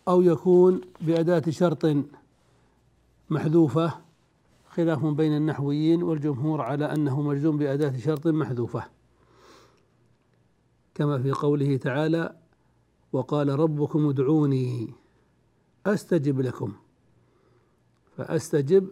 أو 0.07 0.21
يكون 0.21 0.81
بأداة 1.01 1.43
شرط 1.49 1.95
محذوفة؟ 3.29 3.93
خلاف 4.69 5.05
بين 5.05 5.37
النحويين 5.37 6.03
والجمهور 6.03 6.61
على 6.61 6.85
أنه 6.85 7.21
مجزوم 7.21 7.57
بأداة 7.57 7.97
شرط 7.97 8.27
محذوفة. 8.27 8.83
كما 10.95 11.21
في 11.21 11.31
قوله 11.31 11.77
تعالى 11.77 12.35
وقال 13.13 13.59
ربكم 13.59 14.09
ادعوني 14.09 14.93
أستجب 15.85 16.41
لكم. 16.41 16.73
فأستجب 18.17 18.89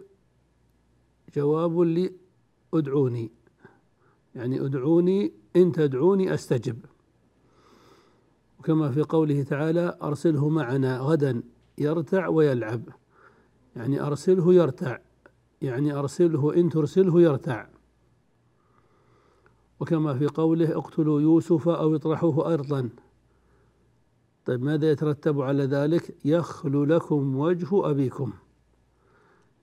جواب 1.36 1.80
لي 1.80 2.12
ادعوني. 2.74 3.30
يعني 4.34 4.60
ادعوني 4.66 5.32
إن 5.56 5.72
تدعوني 5.72 6.34
أستجب. 6.34 6.84
وكما 8.58 8.90
في 8.90 9.02
قوله 9.02 9.42
تعالى 9.42 9.98
أرسله 10.02 10.48
معنا 10.48 10.98
غدا 10.98 11.42
يرتع 11.78 12.28
ويلعب. 12.28 12.82
يعني 13.76 14.00
أرسله 14.00 14.54
يرتع. 14.54 14.98
يعني 15.62 15.92
أرسله 15.92 16.54
إن 16.56 16.68
ترسله 16.68 17.20
يرتع. 17.20 17.66
وكما 19.80 20.14
في 20.14 20.26
قوله 20.26 20.78
اقتلوا 20.78 21.20
يوسف 21.20 21.68
أو 21.68 21.94
اطرحوه 21.94 22.54
ارضا. 22.54 22.90
طيب 24.44 24.62
ماذا 24.62 24.90
يترتب 24.90 25.40
على 25.40 25.64
ذلك؟ 25.64 26.16
يخلو 26.24 26.84
لكم 26.84 27.36
وجه 27.36 27.90
أبيكم. 27.90 28.32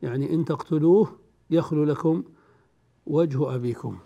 يعني 0.01 0.33
إن 0.33 0.45
تقتلوه 0.45 1.20
يخلو 1.51 1.83
لكم 1.83 2.23
وجه 3.05 3.55
أبيكم. 3.55 3.99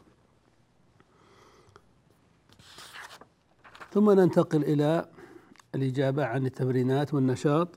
ثم 3.91 4.11
ننتقل 4.11 4.63
إلى 4.63 5.09
الإجابة 5.75 6.25
عن 6.25 6.45
التمرينات 6.45 7.13
والنشاط. 7.13 7.67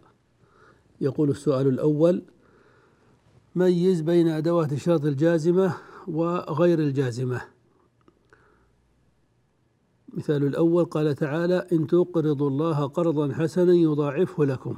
يقول 1.00 1.30
السؤال 1.30 1.66
الأول 1.66 2.22
ميز 3.54 4.00
بين 4.00 4.28
أدوات 4.28 4.72
الشرط 4.72 5.04
الجازمة 5.04 5.76
وغير 6.06 6.78
الجازمة. 6.78 7.42
مثال 10.08 10.44
الأول 10.44 10.84
قال 10.84 11.14
تعالى 11.14 11.66
إن 11.72 11.86
تقرضوا 11.86 12.50
الله 12.50 12.86
قرضا 12.86 13.34
حسنا 13.34 13.72
يضاعفه 13.72 14.44
لكم. 14.44 14.76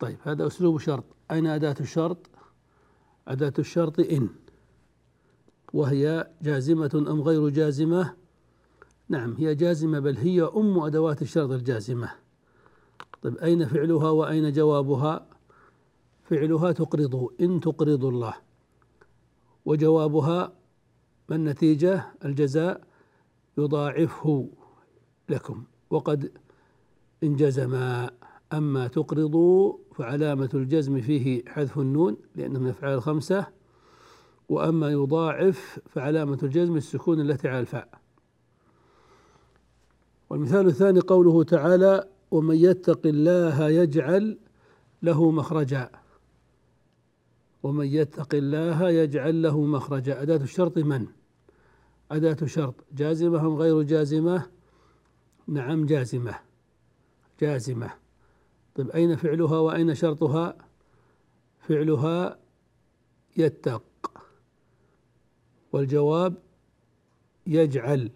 طيب 0.00 0.18
هذا 0.22 0.46
أسلوب 0.46 0.78
شرط. 0.78 1.04
أين 1.30 1.46
أداة 1.46 1.76
الشرط؟ 1.80 2.30
أداة 3.30 3.52
الشرط 3.58 4.00
إن 4.00 4.28
وهي 5.72 6.30
جازمة 6.42 7.04
أم 7.10 7.22
غير 7.22 7.48
جازمة؟ 7.48 8.14
نعم 9.08 9.34
هي 9.38 9.54
جازمة 9.54 9.98
بل 9.98 10.16
هي 10.16 10.42
أم 10.42 10.78
أدوات 10.78 11.22
الشرط 11.22 11.50
الجازمة. 11.50 12.10
طيب 13.22 13.36
أين 13.38 13.66
فعلها 13.66 14.10
وأين 14.10 14.52
جوابها؟ 14.52 15.26
فعلها 16.24 16.72
تقرضوا 16.72 17.30
إن 17.40 17.60
تقرضوا 17.60 18.10
الله. 18.10 18.34
وجوابها 19.64 20.52
ما 21.28 21.36
النتيجة؟ 21.36 22.04
الجزاء 22.24 22.84
يضاعفه 23.58 24.48
لكم 25.28 25.64
وقد 25.90 26.32
انجزما 27.22 28.10
أما 28.52 28.88
تقرضوا 28.88 29.76
فعلامة 29.94 30.50
الجزم 30.54 31.00
فيه 31.00 31.44
حذف 31.46 31.78
النون 31.78 32.16
لأنه 32.36 32.58
من 32.58 32.66
الأفعال 32.66 32.94
الخمسة 32.94 33.46
وأما 34.48 34.90
يضاعف 34.90 35.78
فعلامة 35.88 36.38
الجزم 36.42 36.76
السكون 36.76 37.20
التي 37.20 37.48
على 37.48 37.60
الفاء. 37.60 37.88
والمثال 40.30 40.66
الثاني 40.66 41.00
قوله 41.00 41.44
تعالى 41.44 42.08
ومن 42.30 42.56
يتق 42.56 43.06
الله 43.06 43.68
يجعل 43.68 44.38
له 45.02 45.30
مخرجا 45.30 45.90
ومن 47.62 47.86
يتق 47.86 48.34
الله 48.34 48.90
يجعل 48.90 49.42
له 49.42 49.60
مخرجا. 49.60 50.22
أداة 50.22 50.36
الشرط 50.36 50.78
من؟ 50.78 51.06
أداة 52.10 52.46
شرط. 52.46 52.74
جازمة 52.92 53.40
أم 53.40 53.54
غير 53.54 53.82
جازمة؟ 53.82 54.46
نعم 55.48 55.86
جازمة. 55.86 56.34
جازمة. 57.40 57.90
طيب 58.74 58.90
أين 58.90 59.16
فعلها 59.16 59.58
وأين 59.58 59.94
شرطها؟ 59.94 60.58
فعلها 61.60 62.38
يتق. 63.36 63.82
والجواب 65.72 66.34
يجعل. 67.46 68.10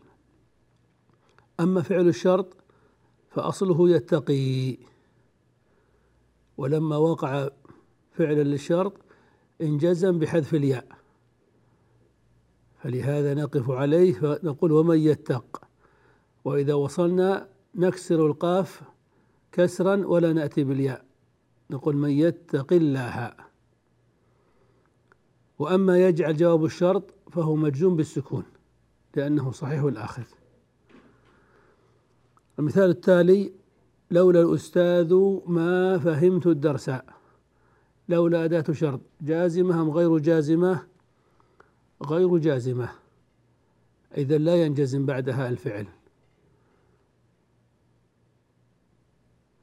أما 1.61 1.83
فعل 1.83 2.09
الشرط 2.09 2.57
فأصله 3.31 3.91
يتقي. 3.91 4.77
ولما 6.57 6.97
وقع 6.97 7.49
فعلا 8.13 8.43
للشرط 8.43 8.93
انجزم 9.61 10.19
بحذف 10.19 10.55
الياء. 10.55 10.87
فلهذا 12.83 13.35
نقف 13.35 13.71
عليه 13.71 14.13
فنقول 14.13 14.73
ومن 14.73 14.99
يتق. 14.99 15.65
وإذا 16.45 16.75
وصلنا 16.75 17.49
نكسر 17.75 18.27
القاف 18.27 18.94
كسرا 19.55 20.07
ولا 20.07 20.33
نأتي 20.33 20.65
بالياء. 20.65 21.05
نقول 21.71 21.97
من 21.97 22.11
يتق 22.11 22.73
الله. 22.73 23.35
وأما 25.59 25.99
يجعل 25.99 26.37
جواب 26.37 26.65
الشرط 26.65 27.15
فهو 27.31 27.57
مجزوم 27.57 27.97
بالسكون 27.97 28.45
لأنه 29.17 29.53
صحيح 29.53 29.83
الآخر. 29.83 30.25
المثال 32.59 32.91
التالي 32.91 33.53
لولا 34.11 34.41
الأستاذ 34.41 35.15
ما 35.47 35.99
فهمت 35.99 36.47
الدرس. 36.47 36.91
لولا 38.09 38.45
أداة 38.45 38.73
شرط. 38.73 39.01
جازمة 39.21 39.83
أم 39.83 39.91
غير 39.91 40.19
جازمة؟ 40.19 40.87
غير 42.03 42.39
جازمة. 42.39 42.89
إذا 44.17 44.39
لا 44.39 44.63
ينجزم 44.63 45.07
بعدها 45.07 45.49
الفعل. 45.49 45.87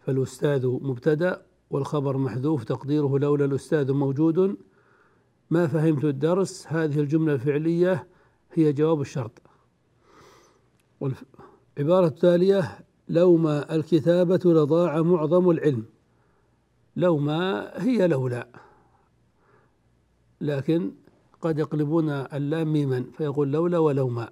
فالأستاذ 0.05 0.67
مبتدأ 0.67 1.45
والخبر 1.69 2.17
محذوف 2.17 2.63
تقديره 2.63 3.19
لولا 3.19 3.45
الأستاذ 3.45 3.91
موجود. 3.93 4.57
ما 5.49 5.67
فهمت 5.67 6.03
الدرس؟ 6.05 6.67
هذه 6.67 6.99
الجملة 6.99 7.33
الفعلية 7.33 8.07
هي 8.53 8.73
جواب 8.73 9.01
الشرط. 9.01 9.41
والعبارة 10.99 12.07
التالية 12.07 12.79
لو 13.09 13.37
ما 13.37 13.75
الكتابة 13.75 14.41
لضاع 14.45 15.01
معظم 15.01 15.49
العلم. 15.49 15.85
لو 16.95 17.17
ما 17.17 17.71
هي 17.83 18.07
لولا 18.07 18.47
لكن 20.41 20.91
قد 21.41 21.59
يقلبون 21.59 22.09
اللام 22.09 22.73
ميما 22.73 23.05
فيقول 23.17 23.51
لولا 23.51 23.77
ولو 23.77 24.09
ما. 24.09 24.29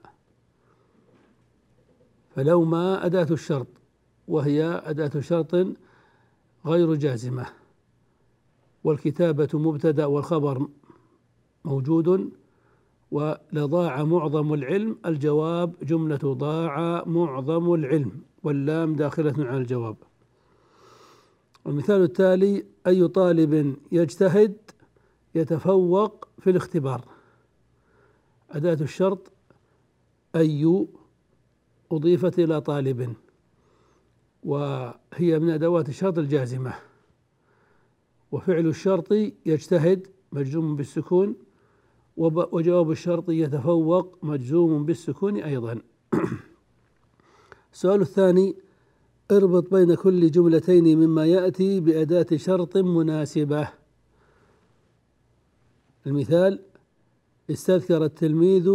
فلو 2.35 2.63
ما 2.63 3.05
أداة 3.05 3.27
الشرط. 3.31 3.67
وهي 4.29 4.81
أداة 4.85 5.19
شرط 5.19 5.55
غير 6.65 6.95
جازمة. 6.95 7.45
والكتابة 8.83 9.49
مبتدأ 9.53 10.05
والخبر 10.05 10.67
موجود 11.65 12.31
ولضاع 13.11 14.03
معظم 14.03 14.53
العلم. 14.53 14.97
الجواب 15.05 15.73
جملة 15.81 16.33
ضاع 16.33 17.03
معظم 17.05 17.73
العلم 17.73 18.21
واللام 18.43 18.95
داخلة 18.95 19.45
على 19.45 19.57
الجواب. 19.57 19.95
المثال 21.67 22.01
التالي 22.01 22.65
أي 22.87 23.07
طالب 23.07 23.75
يجتهد 23.91 24.57
يتفوق 25.35 26.27
في 26.39 26.49
الاختبار. 26.49 27.05
أداة 28.51 28.77
الشرط 28.81 29.31
أي 30.35 30.87
أضيفت 31.91 32.39
إلى 32.39 32.61
طالب. 32.61 33.15
وهي 34.43 35.39
من 35.39 35.49
أدوات 35.49 35.89
الشرط 35.89 36.17
الجازمة. 36.17 36.73
وفعل 38.31 38.67
الشرط 38.67 39.11
يجتهد 39.45 40.07
مجزوم 40.31 40.75
بالسكون 40.75 41.35
وجواب 42.17 42.91
الشرط 42.91 43.29
يتفوق 43.29 44.17
مجزوم 44.23 44.85
بالسكون 44.85 45.37
أيضا. 45.37 45.81
السؤال 47.73 48.01
الثاني 48.01 48.55
اربط 49.31 49.73
بين 49.73 49.95
كل 49.95 50.31
جملتين 50.31 50.97
مما 50.97 51.25
يأتي 51.25 51.79
بأداة 51.79 52.27
شرط 52.35 52.77
مناسبة. 52.77 53.69
المثال 56.07 56.59
استذكر 57.49 58.05
التلميذ 58.05 58.69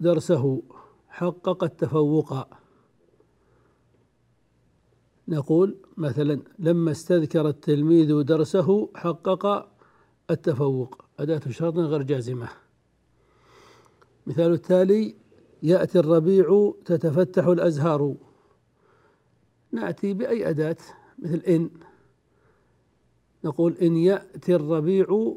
درسه 0.00 0.62
حقق 1.08 1.64
التفوق. 1.64 2.46
نقول 5.28 5.76
مثلا 5.96 6.40
لما 6.58 6.90
استذكر 6.90 7.48
التلميذ 7.48 8.22
درسه 8.22 8.90
حقق 8.94 9.68
التفوق 10.30 11.04
أداة 11.18 11.40
شرط 11.50 11.74
غير 11.74 12.02
جازمة. 12.02 12.48
مثال 14.26 14.52
التالي 14.52 15.16
يأتي 15.62 15.98
الربيع 15.98 16.72
تتفتح 16.84 17.46
الأزهار. 17.46 18.14
نأتي 19.72 20.14
بأي 20.14 20.50
أداة؟ 20.50 20.76
مثل 21.18 21.38
إن. 21.38 21.70
نقول 23.44 23.76
إن 23.82 23.96
يأتي 23.96 24.54
الربيع 24.54 25.36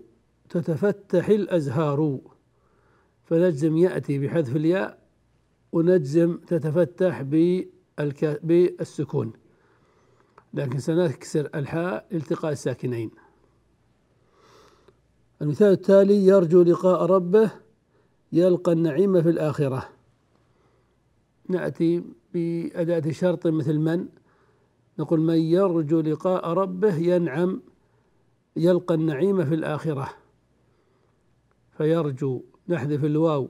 تتفتح 0.49 1.29
الأزهار. 1.29 2.19
فنجزم 3.23 3.77
يأتي 3.77 4.19
بحذف 4.19 4.55
الياء 4.55 4.99
ونجزم 5.71 6.37
تتفتح 6.37 7.21
بالسكون. 8.43 9.33
لكن 10.53 10.79
سنكسر 10.79 11.49
الحاء 11.55 12.07
التقاء 12.11 12.51
الساكنين. 12.51 13.11
المثال 15.41 15.71
التالي 15.71 16.25
يرجو 16.25 16.61
لقاء 16.61 17.05
ربه 17.05 17.51
يلقى 18.31 18.71
النعيم 18.71 19.21
في 19.21 19.29
الآخرة. 19.29 19.89
نأتي 21.49 22.03
بأداة 22.33 23.11
شرط 23.11 23.47
مثل 23.47 23.77
من؟ 23.77 24.07
نقول 24.99 25.19
من 25.19 25.37
يرجو 25.37 25.99
لقاء 25.99 26.47
ربه 26.47 26.95
ينعم 26.95 27.61
يلقى 28.55 28.95
النعيم 28.95 29.45
في 29.45 29.53
الآخرة. 29.55 30.09
فيرجو 31.77 32.41
نحذف 32.69 33.05
الواو 33.05 33.49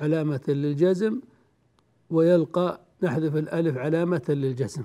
علامة 0.00 0.40
للجزم 0.48 1.20
ويلقى 2.10 2.80
نحذف 3.02 3.36
الألف 3.36 3.76
علامة 3.76 4.22
للجزم. 4.28 4.82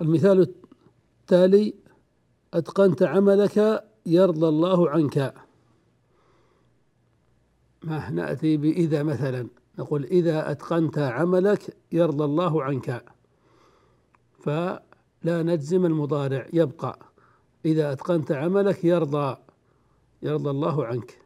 المثال 0.00 0.54
التالي 1.20 1.74
أتقنت 2.54 3.02
عملك 3.02 3.84
يرضى 4.06 4.48
الله 4.48 4.90
عنك. 4.90 5.34
ما 7.82 8.10
نأتي 8.10 8.56
بإذا 8.56 9.02
مثلا. 9.02 9.48
نقول 9.78 10.04
إذا 10.04 10.50
أتقنت 10.50 10.98
عملك 10.98 11.76
يرضى 11.92 12.24
الله 12.24 12.62
عنك. 12.62 13.04
فلا 14.40 15.42
نجزم 15.42 15.86
المضارع 15.86 16.46
يبقى. 16.52 16.98
إذا 17.64 17.92
أتقنت 17.92 18.32
عملك 18.32 18.84
يرضى 18.84 19.36
يرضى 20.22 20.50
الله 20.50 20.86
عنك. 20.86 21.18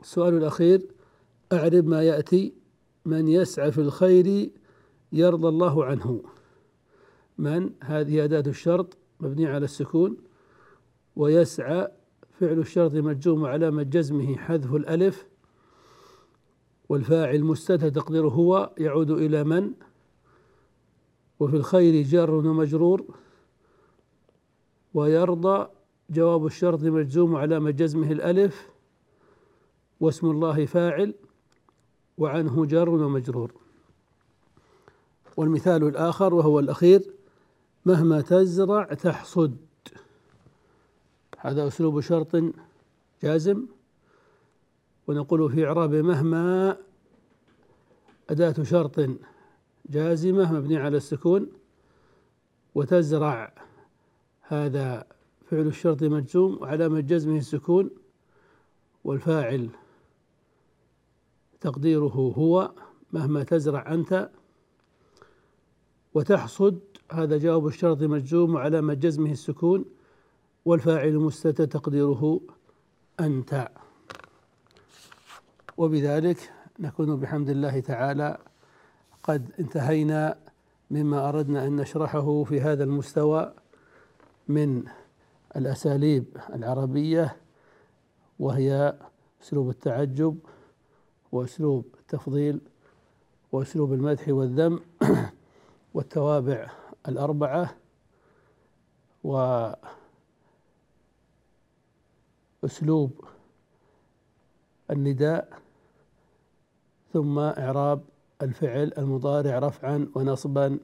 السؤال 0.00 0.34
الأخير 0.34 0.82
أعرب 1.52 1.86
ما 1.86 2.02
يأتي 2.02 2.54
من 3.04 3.28
يسعى 3.28 3.72
في 3.72 3.80
الخير 3.80 4.50
يرضى 5.12 5.48
الله 5.48 5.84
عنه. 5.84 6.22
من 7.40 7.70
هذه 7.82 8.24
أداة 8.24 8.44
الشرط 8.46 8.96
مبنية 9.20 9.48
على 9.48 9.64
السكون 9.64 10.16
ويسعى 11.16 11.88
فعل 12.40 12.58
الشرط 12.58 12.94
مجزوم 12.94 13.44
علامة 13.44 13.82
جزمه 13.82 14.36
حذف 14.36 14.74
الألف 14.74 15.26
والفاعل 16.88 17.44
مستتر 17.44 17.88
تقديره 17.88 18.28
هو 18.28 18.70
يعود 18.78 19.10
إلى 19.10 19.44
من؟ 19.44 19.72
وفي 21.40 21.56
الخير 21.56 22.02
جار 22.02 22.30
ومجرور 22.30 23.04
ويرضى 24.94 25.68
جواب 26.10 26.46
الشرط 26.46 26.82
مجزوم 26.82 27.36
علامة 27.36 27.70
جزمه 27.70 28.12
الألف 28.12 28.68
واسم 30.00 30.30
الله 30.30 30.66
فاعل 30.66 31.14
وعنه 32.18 32.64
جار 32.66 32.88
ومجرور. 32.88 33.52
والمثال 35.36 35.84
الآخر 35.84 36.34
وهو 36.34 36.58
الأخير 36.58 37.19
مهما 37.86 38.20
تزرع 38.20 38.84
تحصد. 38.84 39.56
هذا 41.38 41.66
أسلوب 41.66 42.00
شرط 42.00 42.36
جازم. 43.22 43.66
ونقول 45.06 45.52
في 45.52 45.66
إعراب 45.66 45.94
مهما 45.94 46.76
أداة 48.30 48.62
شرط 48.62 49.00
جازمة 49.90 50.52
مبنية 50.52 50.78
على 50.78 50.96
السكون. 50.96 51.48
وتزرع 52.74 53.54
هذا 54.42 55.06
فعل 55.50 55.66
الشرط 55.66 56.02
مجزوم 56.02 56.58
وعلامة 56.62 57.00
جزمه 57.00 57.38
السكون. 57.38 57.90
والفاعل 59.04 59.70
تقديره 61.60 62.32
هو 62.36 62.72
مهما 63.12 63.42
تزرع 63.42 63.94
أنت 63.94 64.30
وتحصد. 66.14 66.89
هذا 67.12 67.38
جواب 67.38 67.66
الشرط 67.66 68.02
مجزوم 68.02 68.54
وعلامة 68.54 68.94
جزمه 68.94 69.30
السكون 69.32 69.84
والفاعل 70.64 71.14
مستتر 71.14 71.64
تقديره 71.64 72.40
أنت. 73.20 73.68
وبذلك 75.76 76.52
نكون 76.78 77.16
بحمد 77.16 77.48
الله 77.48 77.80
تعالى 77.80 78.38
قد 79.22 79.50
انتهينا 79.60 80.36
مما 80.90 81.28
أردنا 81.28 81.66
أن 81.66 81.76
نشرحه 81.76 82.44
في 82.44 82.60
هذا 82.60 82.84
المستوى 82.84 83.54
من 84.48 84.84
الأساليب 85.56 86.24
العربية 86.54 87.36
وهي 88.38 88.94
أسلوب 89.42 89.70
التعجب 89.70 90.38
وأسلوب 91.32 91.84
التفضيل 92.00 92.60
وأسلوب 93.52 93.92
المدح 93.92 94.28
والذم 94.28 94.80
والتوابع 95.94 96.79
الأربعة 97.08 97.76
وأسلوب 102.62 103.24
النداء 104.90 105.48
ثم 107.12 107.38
إعراب 107.38 108.02
الفعل 108.42 108.92
المضارع 108.98 109.58
رفعا 109.58 110.08
ونصبا 110.14 110.78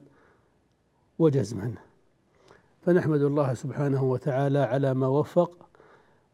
وجزما. 1.19 1.73
فنحمد 2.81 3.21
الله 3.21 3.53
سبحانه 3.53 4.03
وتعالى 4.03 4.59
على 4.59 4.93
ما 4.93 5.07
وفق 5.07 5.67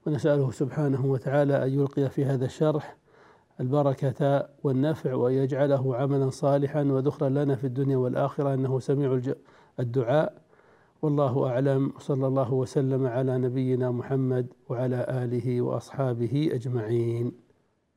ونسأله 0.06 0.52
سبحانه 0.52 1.06
وتعالى 1.06 1.64
أن 1.64 1.74
يلقي 1.74 2.10
في 2.10 2.26
هذا 2.26 2.46
الشرح 2.46 2.98
البركة 3.60 4.50
والنفع 4.64 5.14
وأن 5.14 5.34
يجعله 5.34 5.96
عملا 5.96 6.30
صالحا 6.30 6.84
وذخرا 6.84 7.30
لنا 7.30 7.56
في 7.56 7.68
الدنيا 7.68 7.98
والآخرة 7.98 8.54
إنه 8.54 8.80
سميع 8.80 9.22
الدعاء. 9.80 10.34
والله 11.02 11.48
أعلم. 11.48 11.92
صلى 12.00 12.28
الله 12.28 12.54
وسلم 12.54 13.08
على 13.08 13.38
نبينا 13.38 13.92
محمد 13.92 14.48
وعلى 14.70 15.06
آله 15.10 15.62
وأصحابه 15.62 16.50
أجمعين. 16.54 17.32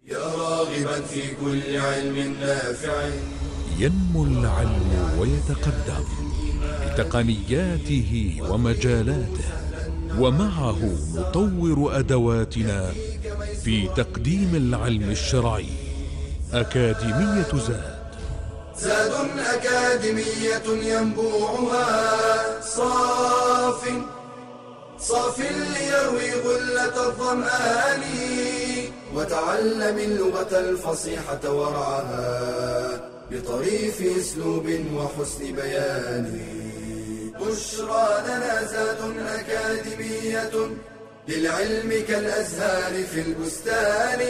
يا 0.09 0.19
راغبا 0.19 1.01
في 1.01 1.35
كل 1.35 1.77
علم 1.77 2.35
نافع. 2.41 3.09
ينمو 3.79 4.25
العلم 4.25 5.19
ويتقدم 5.19 6.05
بتقنياته 6.87 8.41
ومجالاته 8.51 9.49
ومعه 10.21 10.79
نطور 11.17 11.99
أدواتنا 11.99 12.91
في 13.65 13.89
تقديم 13.97 14.55
العلم 14.55 15.11
الشرعي. 15.11 15.67
أكاديمية 16.53 17.67
زاد. 17.69 17.96
زاد 18.79 19.13
أكاديمية 19.39 20.67
ينبوعها. 20.67 22.61
صاف 22.61 23.89
صاف 25.01 25.41
ليروي 25.41 26.33
غلة 26.33 27.07
الظمآن 27.07 28.03
وتعلم 29.15 29.99
اللغة 29.99 30.59
الفصيحة 30.59 31.41
ورعاها 31.45 33.11
بطريف 33.31 34.03
أسلوب 34.19 34.67
وحسن 34.95 35.53
بيان. 35.53 36.41
بشرى 37.41 38.23
لنا 38.27 38.65
زاد 38.73 39.01
أكاديمية 39.35 40.71
للعلم 41.29 42.05
كالأزهار 42.09 43.05
في 43.05 43.21
البستان. 43.21 44.21